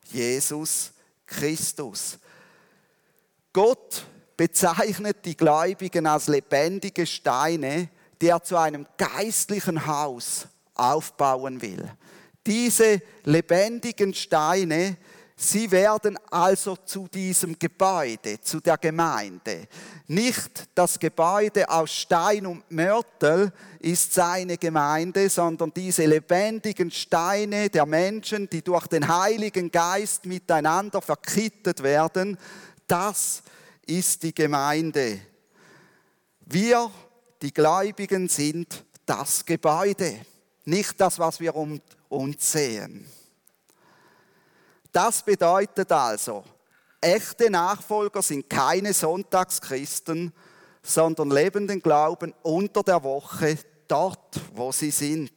Jesus 0.05 0.92
Christus. 1.33 2.19
Gott 3.51 4.05
bezeichnet 4.37 5.25
die 5.25 5.37
Gläubigen 5.37 6.07
als 6.07 6.27
lebendige 6.27 7.05
Steine, 7.05 7.89
die 8.21 8.27
er 8.27 8.43
zu 8.43 8.57
einem 8.57 8.87
geistlichen 8.97 9.85
Haus 9.85 10.47
aufbauen 10.75 11.61
will. 11.61 11.89
Diese 12.45 13.01
lebendigen 13.23 14.13
Steine 14.13 14.97
Sie 15.35 15.71
werden 15.71 16.17
also 16.29 16.75
zu 16.75 17.07
diesem 17.07 17.57
Gebäude, 17.57 18.39
zu 18.41 18.59
der 18.59 18.77
Gemeinde. 18.77 19.67
Nicht 20.07 20.69
das 20.75 20.99
Gebäude 20.99 21.67
aus 21.67 21.91
Stein 21.91 22.45
und 22.45 22.69
Mörtel 22.69 23.51
ist 23.79 24.13
seine 24.13 24.57
Gemeinde, 24.57 25.29
sondern 25.29 25.73
diese 25.73 26.05
lebendigen 26.05 26.91
Steine 26.91 27.69
der 27.69 27.85
Menschen, 27.87 28.47
die 28.47 28.61
durch 28.61 28.85
den 28.87 29.07
Heiligen 29.07 29.71
Geist 29.71 30.25
miteinander 30.25 31.01
verkittet 31.01 31.81
werden, 31.81 32.37
das 32.85 33.41
ist 33.87 34.21
die 34.21 34.35
Gemeinde. 34.35 35.19
Wir, 36.41 36.91
die 37.41 37.53
Gläubigen, 37.53 38.29
sind 38.29 38.85
das 39.05 39.43
Gebäude, 39.45 40.19
nicht 40.65 41.01
das, 41.01 41.17
was 41.17 41.39
wir 41.39 41.55
um 41.55 41.81
uns 42.09 42.51
sehen. 42.51 43.07
Das 44.93 45.23
bedeutet 45.23 45.91
also, 45.91 46.43
echte 47.01 47.49
Nachfolger 47.49 48.21
sind 48.21 48.47
keine 48.47 48.93
Sonntagschristen, 48.93 50.31
sondern 50.83 51.31
leben 51.31 51.67
den 51.67 51.81
Glauben 51.81 52.31
unter 52.43 52.83
der 52.83 53.03
Woche 53.03 53.57
dort, 53.87 54.39
wo 54.53 54.71
sie 54.71 54.91
sind. 54.91 55.31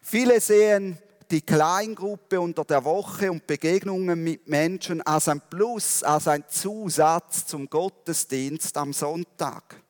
Viele 0.00 0.40
sehen 0.40 0.96
die 1.30 1.42
Kleingruppe 1.42 2.40
unter 2.40 2.64
der 2.64 2.82
Woche 2.82 3.30
und 3.30 3.46
Begegnungen 3.46 4.24
mit 4.24 4.48
Menschen 4.48 5.02
als 5.02 5.28
ein 5.28 5.42
Plus, 5.50 6.02
als 6.02 6.26
ein 6.26 6.44
Zusatz 6.48 7.44
zum 7.44 7.68
Gottesdienst 7.68 8.74
am 8.78 8.94
Sonntag. 8.94 9.82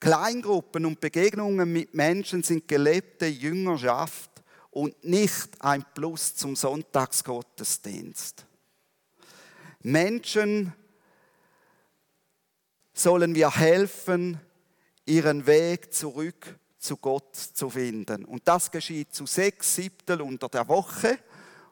Kleingruppen 0.00 0.86
und 0.86 1.00
Begegnungen 1.00 1.72
mit 1.72 1.94
Menschen 1.94 2.42
sind 2.42 2.66
gelebte 2.66 3.26
Jüngerschaft 3.26 4.35
und 4.76 5.02
nicht 5.04 5.62
ein 5.62 5.86
Plus 5.94 6.36
zum 6.36 6.54
Sonntagsgottesdienst. 6.54 8.44
Menschen 9.80 10.74
sollen 12.92 13.34
wir 13.34 13.52
helfen, 13.52 14.38
ihren 15.06 15.46
Weg 15.46 15.94
zurück 15.94 16.58
zu 16.78 16.98
Gott 16.98 17.34
zu 17.34 17.70
finden. 17.70 18.26
Und 18.26 18.46
das 18.46 18.70
geschieht 18.70 19.14
zu 19.14 19.24
sechs 19.24 19.76
Siebtel 19.76 20.20
unter 20.20 20.50
der 20.50 20.68
Woche 20.68 21.20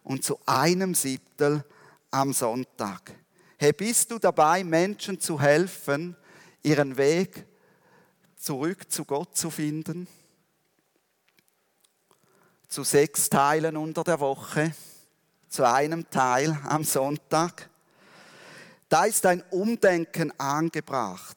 und 0.02 0.24
zu 0.24 0.38
einem 0.46 0.94
Siebtel 0.94 1.62
am 2.10 2.32
Sonntag. 2.32 3.12
Hey, 3.58 3.74
bist 3.74 4.12
du 4.12 4.18
dabei, 4.18 4.64
Menschen 4.64 5.20
zu 5.20 5.38
helfen, 5.38 6.16
ihren 6.62 6.96
Weg 6.96 7.44
zurück 8.34 8.90
zu 8.90 9.04
Gott 9.04 9.36
zu 9.36 9.50
finden? 9.50 10.08
Zu 12.74 12.82
sechs 12.82 13.30
Teilen 13.30 13.76
unter 13.76 14.02
der 14.02 14.18
Woche, 14.18 14.72
zu 15.48 15.62
einem 15.62 16.10
Teil 16.10 16.58
am 16.64 16.82
Sonntag. 16.82 17.70
Da 18.88 19.04
ist 19.04 19.24
ein 19.26 19.44
Umdenken 19.50 20.32
angebracht. 20.40 21.36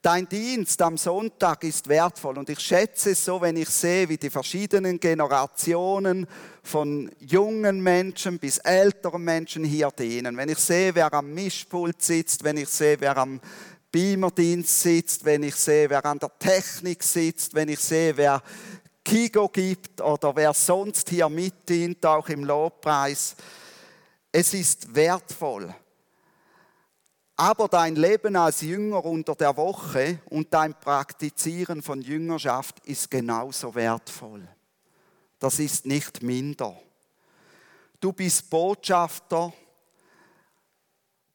Dein 0.00 0.28
Dienst 0.28 0.80
am 0.80 0.96
Sonntag 0.96 1.64
ist 1.64 1.88
wertvoll 1.88 2.38
und 2.38 2.50
ich 2.50 2.60
schätze 2.60 3.10
es 3.10 3.24
so, 3.24 3.40
wenn 3.40 3.56
ich 3.56 3.68
sehe, 3.68 4.08
wie 4.08 4.16
die 4.16 4.30
verschiedenen 4.30 5.00
Generationen 5.00 6.28
von 6.62 7.10
jungen 7.18 7.80
Menschen 7.82 8.38
bis 8.38 8.58
älteren 8.58 9.24
Menschen 9.24 9.64
hier 9.64 9.90
dienen. 9.90 10.36
Wenn 10.36 10.50
ich 10.50 10.58
sehe, 10.58 10.94
wer 10.94 11.12
am 11.12 11.34
Mischpult 11.34 12.00
sitzt, 12.00 12.44
wenn 12.44 12.58
ich 12.58 12.68
sehe, 12.68 13.00
wer 13.00 13.16
am 13.16 13.40
Beamerdienst 13.90 14.82
sitzt, 14.82 15.24
wenn 15.24 15.42
ich 15.42 15.56
sehe, 15.56 15.90
wer 15.90 16.04
an 16.04 16.20
der 16.20 16.30
Technik 16.38 17.02
sitzt, 17.02 17.54
wenn 17.54 17.68
ich 17.68 17.80
sehe, 17.80 18.16
wer 18.16 18.40
Kigo 19.04 19.48
gibt 19.48 20.00
oder 20.00 20.34
wer 20.36 20.52
sonst 20.54 21.08
hier 21.08 21.28
mitdient, 21.28 22.04
auch 22.04 22.28
im 22.28 22.44
Lobpreis. 22.44 23.34
Es 24.30 24.54
ist 24.54 24.94
wertvoll. 24.94 25.74
Aber 27.36 27.68
dein 27.68 27.96
Leben 27.96 28.36
als 28.36 28.60
Jünger 28.60 29.02
unter 29.04 29.34
der 29.34 29.56
Woche 29.56 30.18
und 30.26 30.52
dein 30.52 30.78
Praktizieren 30.78 31.80
von 31.82 32.02
Jüngerschaft 32.02 32.80
ist 32.86 33.10
genauso 33.10 33.74
wertvoll. 33.74 34.46
Das 35.38 35.58
ist 35.58 35.86
nicht 35.86 36.22
minder. 36.22 36.78
Du 37.98 38.12
bist 38.12 38.50
Botschafter, 38.50 39.52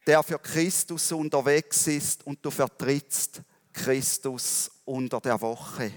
der 0.06 0.22
für 0.22 0.38
Christus 0.38 1.12
unterwegs 1.12 1.88
ist 1.88 2.26
und 2.28 2.38
du 2.46 2.52
vertrittst 2.52 3.42
Christus 3.74 4.70
unter 4.86 5.20
der 5.20 5.42
Woche. 5.42 5.92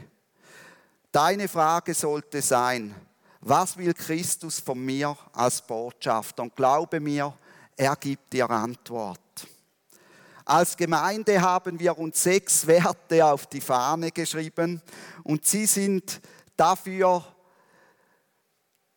Deine 1.19 1.49
Frage 1.49 1.95
sollte 1.95 2.41
sein, 2.41 2.95
was 3.41 3.77
will 3.77 3.93
Christus 3.93 4.61
von 4.61 4.79
mir 4.79 5.17
als 5.33 5.61
Botschafter? 5.61 6.45
Und 6.45 6.55
glaube 6.55 7.01
mir, 7.01 7.37
er 7.77 7.97
gibt 7.97 8.33
dir 8.33 8.49
Antwort. 8.49 9.19
Als 10.45 10.77
Gemeinde 10.77 11.43
haben 11.43 11.81
wir 11.81 11.99
uns 11.99 12.23
sechs 12.23 12.65
Werte 12.69 13.27
auf 13.27 13.49
die 13.49 13.61
Fahne 13.61 14.13
geschrieben 14.13 14.81
und 15.25 15.45
sie 15.45 15.67
sind 15.67 16.21
dafür 16.57 17.25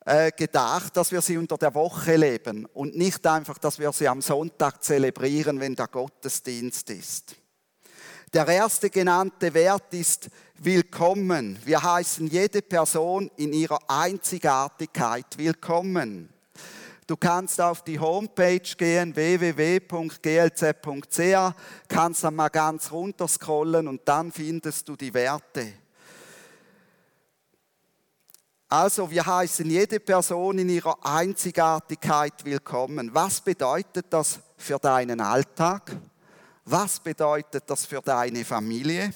äh, 0.05 0.31
gedacht, 0.31 0.95
dass 0.95 1.12
wir 1.12 1.21
sie 1.21 1.39
unter 1.39 1.57
der 1.57 1.73
Woche 1.73 2.17
leben 2.17 2.67
und 2.67 2.95
nicht 2.95 3.25
einfach, 3.25 3.57
dass 3.57 3.79
wir 3.79 3.91
sie 3.93 4.07
am 4.07 4.21
Sonntag 4.21 4.84
zelebrieren, 4.84 5.60
wenn 5.60 5.75
der 5.75 5.88
Gottesdienst 5.88 6.88
ist. 6.91 7.36
Der 8.31 8.47
erste 8.47 8.91
genannte 8.91 9.55
Wert 9.55 9.91
ist 9.95 10.29
willkommen. 10.63 11.58
Wir 11.65 11.82
heißen 11.82 12.28
jede 12.28 12.62
Person 12.62 13.32
in 13.36 13.52
ihrer 13.52 13.80
Einzigartigkeit 13.88 15.26
willkommen. 15.36 16.30
Du 17.08 17.17
kannst 17.17 17.60
auf 17.60 17.84
die 17.84 18.00
Homepage 18.00 18.62
gehen, 18.78 19.15
www.glz.ch, 19.15 20.19
kannst 21.88 22.24
dann 22.24 22.36
mal 22.36 22.50
ganz 22.50 22.91
runter 22.91 23.28
scrollen 23.28 23.88
und 23.88 24.02
dann 24.06 24.32
findest 24.32 24.88
du 24.88 24.95
die 24.95 25.12
Werte. 25.12 25.74
Also 28.69 29.10
wir 29.10 29.26
heißen 29.26 29.67
jede 29.67 30.00
Person 30.00 30.60
in 30.60 30.69
ihrer 30.69 30.95
Einzigartigkeit 31.04 32.45
willkommen. 32.45 33.10
Was 33.13 33.41
bedeutet 33.41 34.06
das 34.12 34.39
für 34.58 34.78
deinen 34.78 35.21
Alltag? 35.21 35.97
Was 36.65 37.00
bedeutet 37.00 37.63
das 37.67 37.88
für 37.88 38.02
deine 38.02 38.45
Familie? 38.45 39.12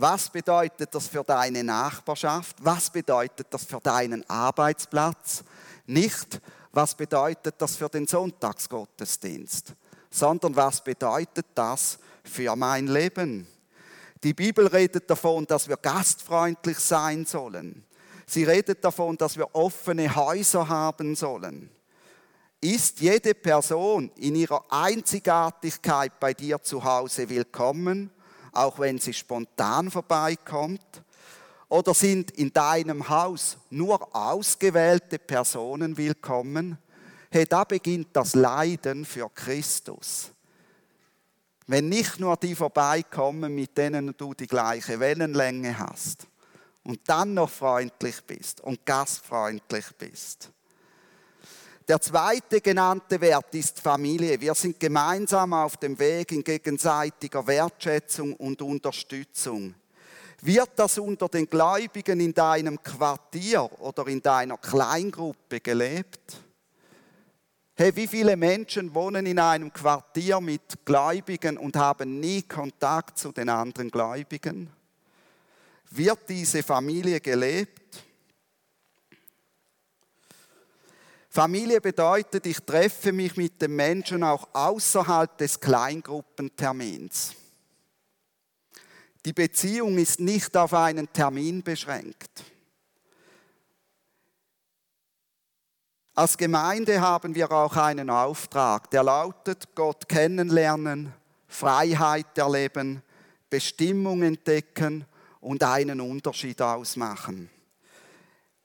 Was 0.00 0.30
bedeutet 0.30 0.94
das 0.94 1.08
für 1.08 1.22
deine 1.22 1.62
Nachbarschaft? 1.62 2.56
Was 2.62 2.88
bedeutet 2.88 3.48
das 3.50 3.66
für 3.66 3.80
deinen 3.80 4.26
Arbeitsplatz? 4.30 5.44
Nicht, 5.84 6.40
was 6.72 6.94
bedeutet 6.94 7.56
das 7.58 7.76
für 7.76 7.90
den 7.90 8.06
Sonntagsgottesdienst, 8.06 9.74
sondern 10.10 10.56
was 10.56 10.82
bedeutet 10.82 11.48
das 11.54 11.98
für 12.24 12.56
mein 12.56 12.86
Leben? 12.86 13.46
Die 14.22 14.32
Bibel 14.32 14.68
redet 14.68 15.10
davon, 15.10 15.44
dass 15.44 15.68
wir 15.68 15.76
gastfreundlich 15.76 16.78
sein 16.78 17.26
sollen. 17.26 17.84
Sie 18.24 18.44
redet 18.44 18.82
davon, 18.82 19.18
dass 19.18 19.36
wir 19.36 19.54
offene 19.54 20.16
Häuser 20.16 20.66
haben 20.66 21.14
sollen. 21.14 21.68
Ist 22.62 23.02
jede 23.02 23.34
Person 23.34 24.10
in 24.16 24.34
ihrer 24.34 24.64
Einzigartigkeit 24.70 26.18
bei 26.18 26.32
dir 26.32 26.62
zu 26.62 26.82
Hause 26.82 27.28
willkommen, 27.28 28.10
auch 28.52 28.78
wenn 28.78 28.98
sie 28.98 29.12
spontan 29.12 29.90
vorbeikommt? 29.90 31.02
Oder 31.68 31.94
sind 31.94 32.32
in 32.32 32.52
deinem 32.52 33.08
Haus 33.08 33.56
nur 33.70 34.14
ausgewählte 34.14 35.18
Personen 35.18 35.96
willkommen? 35.96 36.78
Hey, 37.30 37.46
da 37.46 37.62
beginnt 37.62 38.08
das 38.12 38.34
Leiden 38.34 39.04
für 39.04 39.30
Christus. 39.30 40.32
Wenn 41.68 41.88
nicht 41.88 42.18
nur 42.18 42.36
die 42.36 42.56
vorbeikommen, 42.56 43.54
mit 43.54 43.78
denen 43.78 44.16
du 44.16 44.34
die 44.34 44.48
gleiche 44.48 44.98
Wellenlänge 44.98 45.78
hast 45.78 46.26
und 46.82 47.08
dann 47.08 47.34
noch 47.34 47.50
freundlich 47.50 48.20
bist 48.24 48.60
und 48.60 48.84
gastfreundlich 48.84 49.86
bist. 49.96 50.50
Der 51.90 52.00
zweite 52.00 52.60
genannte 52.60 53.20
Wert 53.20 53.52
ist 53.52 53.80
Familie. 53.80 54.40
Wir 54.40 54.54
sind 54.54 54.78
gemeinsam 54.78 55.52
auf 55.52 55.76
dem 55.76 55.98
Weg 55.98 56.30
in 56.30 56.44
gegenseitiger 56.44 57.44
Wertschätzung 57.44 58.34
und 58.34 58.62
Unterstützung. 58.62 59.74
Wird 60.40 60.70
das 60.76 60.98
unter 60.98 61.28
den 61.28 61.50
Gläubigen 61.50 62.20
in 62.20 62.32
deinem 62.32 62.80
Quartier 62.80 63.68
oder 63.80 64.06
in 64.06 64.22
deiner 64.22 64.56
Kleingruppe 64.58 65.58
gelebt? 65.58 66.40
Hey, 67.74 67.96
wie 67.96 68.06
viele 68.06 68.36
Menschen 68.36 68.94
wohnen 68.94 69.26
in 69.26 69.40
einem 69.40 69.72
Quartier 69.72 70.40
mit 70.40 70.84
Gläubigen 70.84 71.58
und 71.58 71.74
haben 71.74 72.20
nie 72.20 72.42
Kontakt 72.42 73.18
zu 73.18 73.32
den 73.32 73.48
anderen 73.48 73.90
Gläubigen? 73.90 74.70
wird 75.90 76.28
diese 76.28 76.62
Familie 76.62 77.20
gelebt? 77.20 77.79
Familie 81.32 81.80
bedeutet, 81.80 82.44
ich 82.46 82.58
treffe 82.58 83.12
mich 83.12 83.36
mit 83.36 83.62
dem 83.62 83.76
Menschen 83.76 84.24
auch 84.24 84.48
außerhalb 84.52 85.38
des 85.38 85.60
Kleingruppentermins. 85.60 87.36
Die 89.24 89.32
Beziehung 89.32 89.96
ist 89.98 90.18
nicht 90.18 90.56
auf 90.56 90.74
einen 90.74 91.12
Termin 91.12 91.62
beschränkt. 91.62 92.44
Als 96.16 96.36
Gemeinde 96.36 97.00
haben 97.00 97.32
wir 97.36 97.50
auch 97.52 97.76
einen 97.76 98.10
Auftrag, 98.10 98.90
der 98.90 99.04
lautet, 99.04 99.72
Gott 99.76 100.08
kennenlernen, 100.08 101.14
Freiheit 101.46 102.36
erleben, 102.36 103.02
Bestimmung 103.48 104.22
entdecken 104.22 105.04
und 105.40 105.62
einen 105.62 106.00
Unterschied 106.00 106.60
ausmachen. 106.60 107.50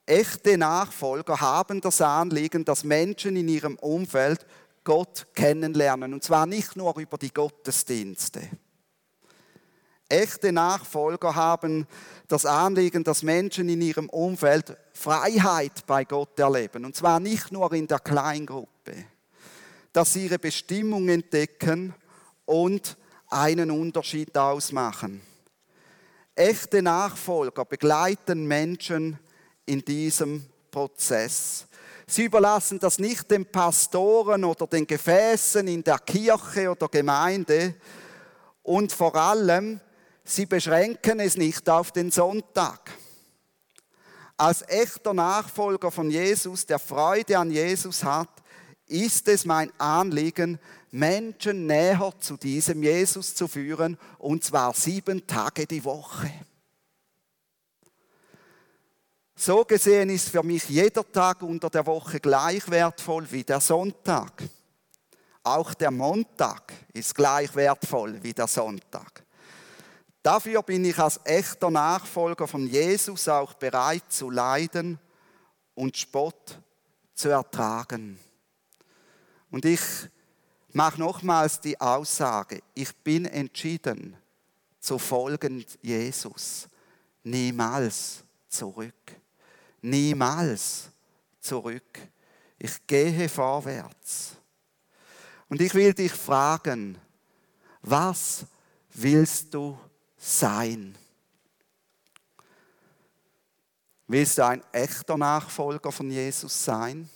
Echte 0.06 0.56
Nachfolger 0.56 1.40
haben 1.40 1.80
das 1.80 2.00
Anliegen, 2.00 2.64
dass 2.64 2.84
Menschen 2.84 3.34
in 3.34 3.48
ihrem 3.48 3.76
Umfeld 3.76 4.46
Gott 4.84 5.26
kennenlernen. 5.34 6.14
Und 6.14 6.22
zwar 6.22 6.46
nicht 6.46 6.76
nur 6.76 6.96
über 6.96 7.18
die 7.18 7.34
Gottesdienste. 7.34 8.48
Echte 10.08 10.52
Nachfolger 10.52 11.34
haben 11.34 11.88
das 12.28 12.46
Anliegen, 12.46 13.02
dass 13.02 13.24
Menschen 13.24 13.68
in 13.68 13.80
ihrem 13.80 14.08
Umfeld 14.08 14.76
Freiheit 14.92 15.84
bei 15.88 16.04
Gott 16.04 16.38
erleben. 16.38 16.84
Und 16.84 16.94
zwar 16.94 17.18
nicht 17.18 17.50
nur 17.50 17.72
in 17.72 17.88
der 17.88 17.98
Kleingruppe. 17.98 19.06
Dass 19.92 20.12
sie 20.12 20.26
ihre 20.26 20.38
Bestimmung 20.38 21.08
entdecken 21.08 21.92
und 22.44 22.96
einen 23.28 23.72
Unterschied 23.72 24.38
ausmachen. 24.38 25.20
Echte 26.36 26.80
Nachfolger 26.80 27.64
begleiten 27.64 28.46
Menschen 28.46 29.18
in 29.66 29.84
diesem 29.84 30.46
Prozess. 30.70 31.66
Sie 32.06 32.24
überlassen 32.24 32.78
das 32.78 32.98
nicht 32.98 33.30
den 33.30 33.44
Pastoren 33.44 34.44
oder 34.44 34.66
den 34.66 34.86
Gefäßen 34.86 35.66
in 35.66 35.82
der 35.82 35.98
Kirche 35.98 36.70
oder 36.70 36.88
Gemeinde 36.88 37.74
und 38.62 38.92
vor 38.92 39.14
allem, 39.16 39.80
sie 40.24 40.46
beschränken 40.46 41.20
es 41.20 41.36
nicht 41.36 41.68
auf 41.68 41.92
den 41.92 42.10
Sonntag. 42.10 42.92
Als 44.36 44.62
echter 44.68 45.14
Nachfolger 45.14 45.90
von 45.90 46.10
Jesus, 46.10 46.66
der 46.66 46.78
Freude 46.78 47.38
an 47.38 47.50
Jesus 47.50 48.04
hat, 48.04 48.28
ist 48.86 49.26
es 49.28 49.44
mein 49.44 49.72
Anliegen, 49.78 50.58
Menschen 50.90 51.66
näher 51.66 52.12
zu 52.20 52.36
diesem 52.36 52.82
Jesus 52.82 53.34
zu 53.34 53.48
führen, 53.48 53.98
und 54.18 54.44
zwar 54.44 54.74
sieben 54.74 55.26
Tage 55.26 55.66
die 55.66 55.84
Woche. 55.84 56.30
So 59.38 59.66
gesehen 59.66 60.08
ist 60.08 60.30
für 60.30 60.42
mich 60.42 60.66
jeder 60.70 61.04
Tag 61.12 61.42
unter 61.42 61.68
der 61.68 61.84
Woche 61.84 62.18
gleich 62.20 62.68
wertvoll 62.70 63.30
wie 63.30 63.44
der 63.44 63.60
Sonntag. 63.60 64.42
Auch 65.42 65.74
der 65.74 65.90
Montag 65.90 66.72
ist 66.94 67.14
gleich 67.14 67.54
wertvoll 67.54 68.18
wie 68.22 68.32
der 68.32 68.46
Sonntag. 68.46 69.24
Dafür 70.22 70.62
bin 70.62 70.86
ich 70.86 70.98
als 70.98 71.20
echter 71.22 71.70
Nachfolger 71.70 72.48
von 72.48 72.66
Jesus 72.66 73.28
auch 73.28 73.52
bereit 73.52 74.04
zu 74.08 74.30
leiden 74.30 74.98
und 75.74 75.98
Spott 75.98 76.58
zu 77.12 77.28
ertragen. 77.28 78.18
Und 79.50 79.66
ich 79.66 79.82
mache 80.72 80.98
nochmals 80.98 81.60
die 81.60 81.78
Aussage, 81.78 82.60
ich 82.74 82.96
bin 82.96 83.26
entschieden 83.26 84.16
zu 84.80 84.98
folgen 84.98 85.64
Jesus. 85.82 86.68
Niemals 87.22 88.24
zurück. 88.48 88.94
Niemals 89.86 90.88
zurück. 91.40 92.00
Ich 92.58 92.84
gehe 92.88 93.28
vorwärts. 93.28 94.36
Und 95.48 95.60
ich 95.60 95.72
will 95.74 95.94
dich 95.94 96.10
fragen, 96.10 96.98
was 97.82 98.44
willst 98.94 99.54
du 99.54 99.78
sein? 100.16 100.96
Willst 104.08 104.38
du 104.38 104.44
ein 104.44 104.62
echter 104.72 105.16
Nachfolger 105.16 105.92
von 105.92 106.10
Jesus 106.10 106.64
sein? 106.64 107.08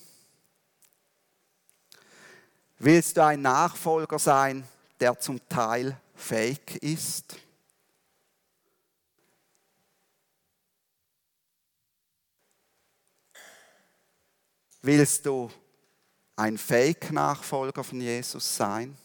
Willst 2.78 3.16
du 3.16 3.24
ein 3.24 3.42
Nachfolger 3.42 4.18
sein, 4.20 4.64
der 5.00 5.18
zum 5.18 5.40
Teil 5.48 6.00
fake 6.14 6.76
ist? 6.76 7.36
Willst 14.82 15.26
du 15.26 15.50
ein 16.36 16.56
Fake-Nachfolger 16.56 17.84
von 17.84 18.00
Jesus 18.00 18.56
sein? 18.56 18.96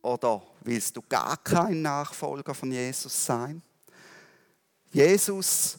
Oder 0.00 0.42
willst 0.62 0.96
du 0.96 1.02
gar 1.02 1.36
kein 1.36 1.82
Nachfolger 1.82 2.54
von 2.54 2.72
Jesus 2.72 3.26
sein? 3.26 3.62
Jesus 4.90 5.78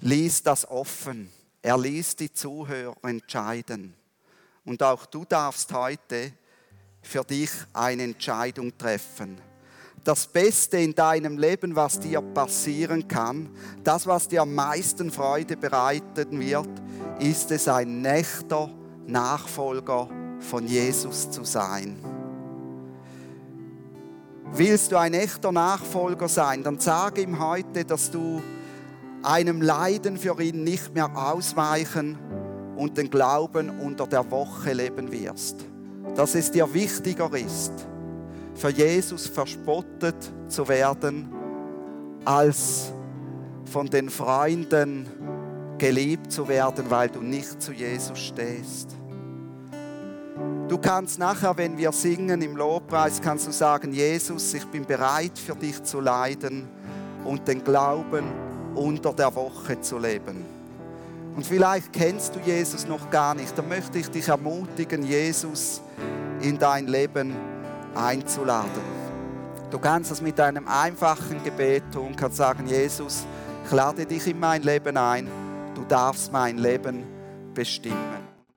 ließ 0.00 0.42
das 0.42 0.68
offen. 0.68 1.30
Er 1.62 1.78
ließ 1.78 2.16
die 2.16 2.32
Zuhörer 2.32 2.96
entscheiden. 3.02 3.94
Und 4.64 4.82
auch 4.82 5.06
du 5.06 5.24
darfst 5.24 5.72
heute 5.72 6.32
für 7.02 7.24
dich 7.24 7.50
eine 7.72 8.04
Entscheidung 8.04 8.76
treffen. 8.76 9.40
Das 10.04 10.26
Beste 10.26 10.78
in 10.78 10.96
deinem 10.96 11.38
Leben, 11.38 11.76
was 11.76 12.00
dir 12.00 12.20
passieren 12.20 13.06
kann, 13.06 13.48
das, 13.84 14.06
was 14.08 14.26
dir 14.26 14.42
am 14.42 14.52
meisten 14.52 15.12
Freude 15.12 15.56
bereiten 15.56 16.40
wird, 16.40 16.68
ist 17.20 17.52
es, 17.52 17.68
ein 17.68 18.02
nächter 18.02 18.68
Nachfolger 19.06 20.08
von 20.40 20.66
Jesus 20.66 21.30
zu 21.30 21.44
sein. 21.44 21.98
Willst 24.54 24.90
du 24.90 24.96
ein 24.96 25.14
echter 25.14 25.52
Nachfolger 25.52 26.28
sein, 26.28 26.64
dann 26.64 26.80
sage 26.80 27.22
ihm 27.22 27.38
heute, 27.38 27.84
dass 27.84 28.10
du 28.10 28.42
einem 29.22 29.62
Leiden 29.62 30.16
für 30.16 30.40
ihn 30.42 30.64
nicht 30.64 30.94
mehr 30.94 31.16
ausweichen 31.16 32.18
und 32.76 32.98
den 32.98 33.08
Glauben 33.08 33.70
unter 33.70 34.08
der 34.08 34.28
Woche 34.32 34.72
leben 34.72 35.12
wirst. 35.12 35.64
Dass 36.16 36.34
es 36.34 36.50
dir 36.50 36.74
wichtiger 36.74 37.32
ist, 37.34 37.72
für 38.54 38.70
Jesus 38.70 39.26
verspottet 39.26 40.16
zu 40.48 40.68
werden, 40.68 41.32
als 42.24 42.92
von 43.64 43.86
den 43.86 44.10
Freunden 44.10 45.08
geliebt 45.78 46.30
zu 46.30 46.46
werden, 46.46 46.90
weil 46.90 47.08
du 47.08 47.20
nicht 47.20 47.60
zu 47.60 47.72
Jesus 47.72 48.18
stehst. 48.18 48.96
Du 50.68 50.78
kannst 50.78 51.18
nachher, 51.18 51.56
wenn 51.56 51.76
wir 51.76 51.92
singen 51.92 52.40
im 52.40 52.56
Lobpreis, 52.56 53.20
kannst 53.20 53.46
du 53.46 53.52
sagen, 53.52 53.92
Jesus, 53.92 54.54
ich 54.54 54.64
bin 54.66 54.84
bereit 54.84 55.38
für 55.38 55.54
dich 55.54 55.82
zu 55.82 56.00
leiden 56.00 56.68
und 57.24 57.46
den 57.48 57.62
Glauben 57.62 58.24
unter 58.74 59.12
der 59.12 59.34
Woche 59.34 59.80
zu 59.80 59.98
leben. 59.98 60.44
Und 61.34 61.46
vielleicht 61.46 61.92
kennst 61.92 62.36
du 62.36 62.40
Jesus 62.40 62.86
noch 62.86 63.10
gar 63.10 63.34
nicht. 63.34 63.56
Dann 63.56 63.68
möchte 63.68 63.98
ich 63.98 64.08
dich 64.08 64.28
ermutigen, 64.28 65.02
Jesus 65.02 65.80
in 66.40 66.58
dein 66.58 66.86
Leben 66.86 67.34
einzuladen. 67.94 69.02
Du 69.70 69.78
kannst 69.78 70.10
das 70.10 70.20
mit 70.20 70.38
einem 70.38 70.68
einfachen 70.68 71.42
Gebet 71.42 71.84
tun, 71.92 72.14
kannst 72.14 72.36
sagen, 72.36 72.66
Jesus, 72.66 73.26
ich 73.64 73.72
lade 73.72 74.04
dich 74.04 74.26
in 74.26 74.38
mein 74.38 74.62
Leben 74.62 74.96
ein, 74.96 75.28
du 75.74 75.84
darfst 75.84 76.30
mein 76.32 76.58
Leben 76.58 77.04
bestimmen. 77.54 78.21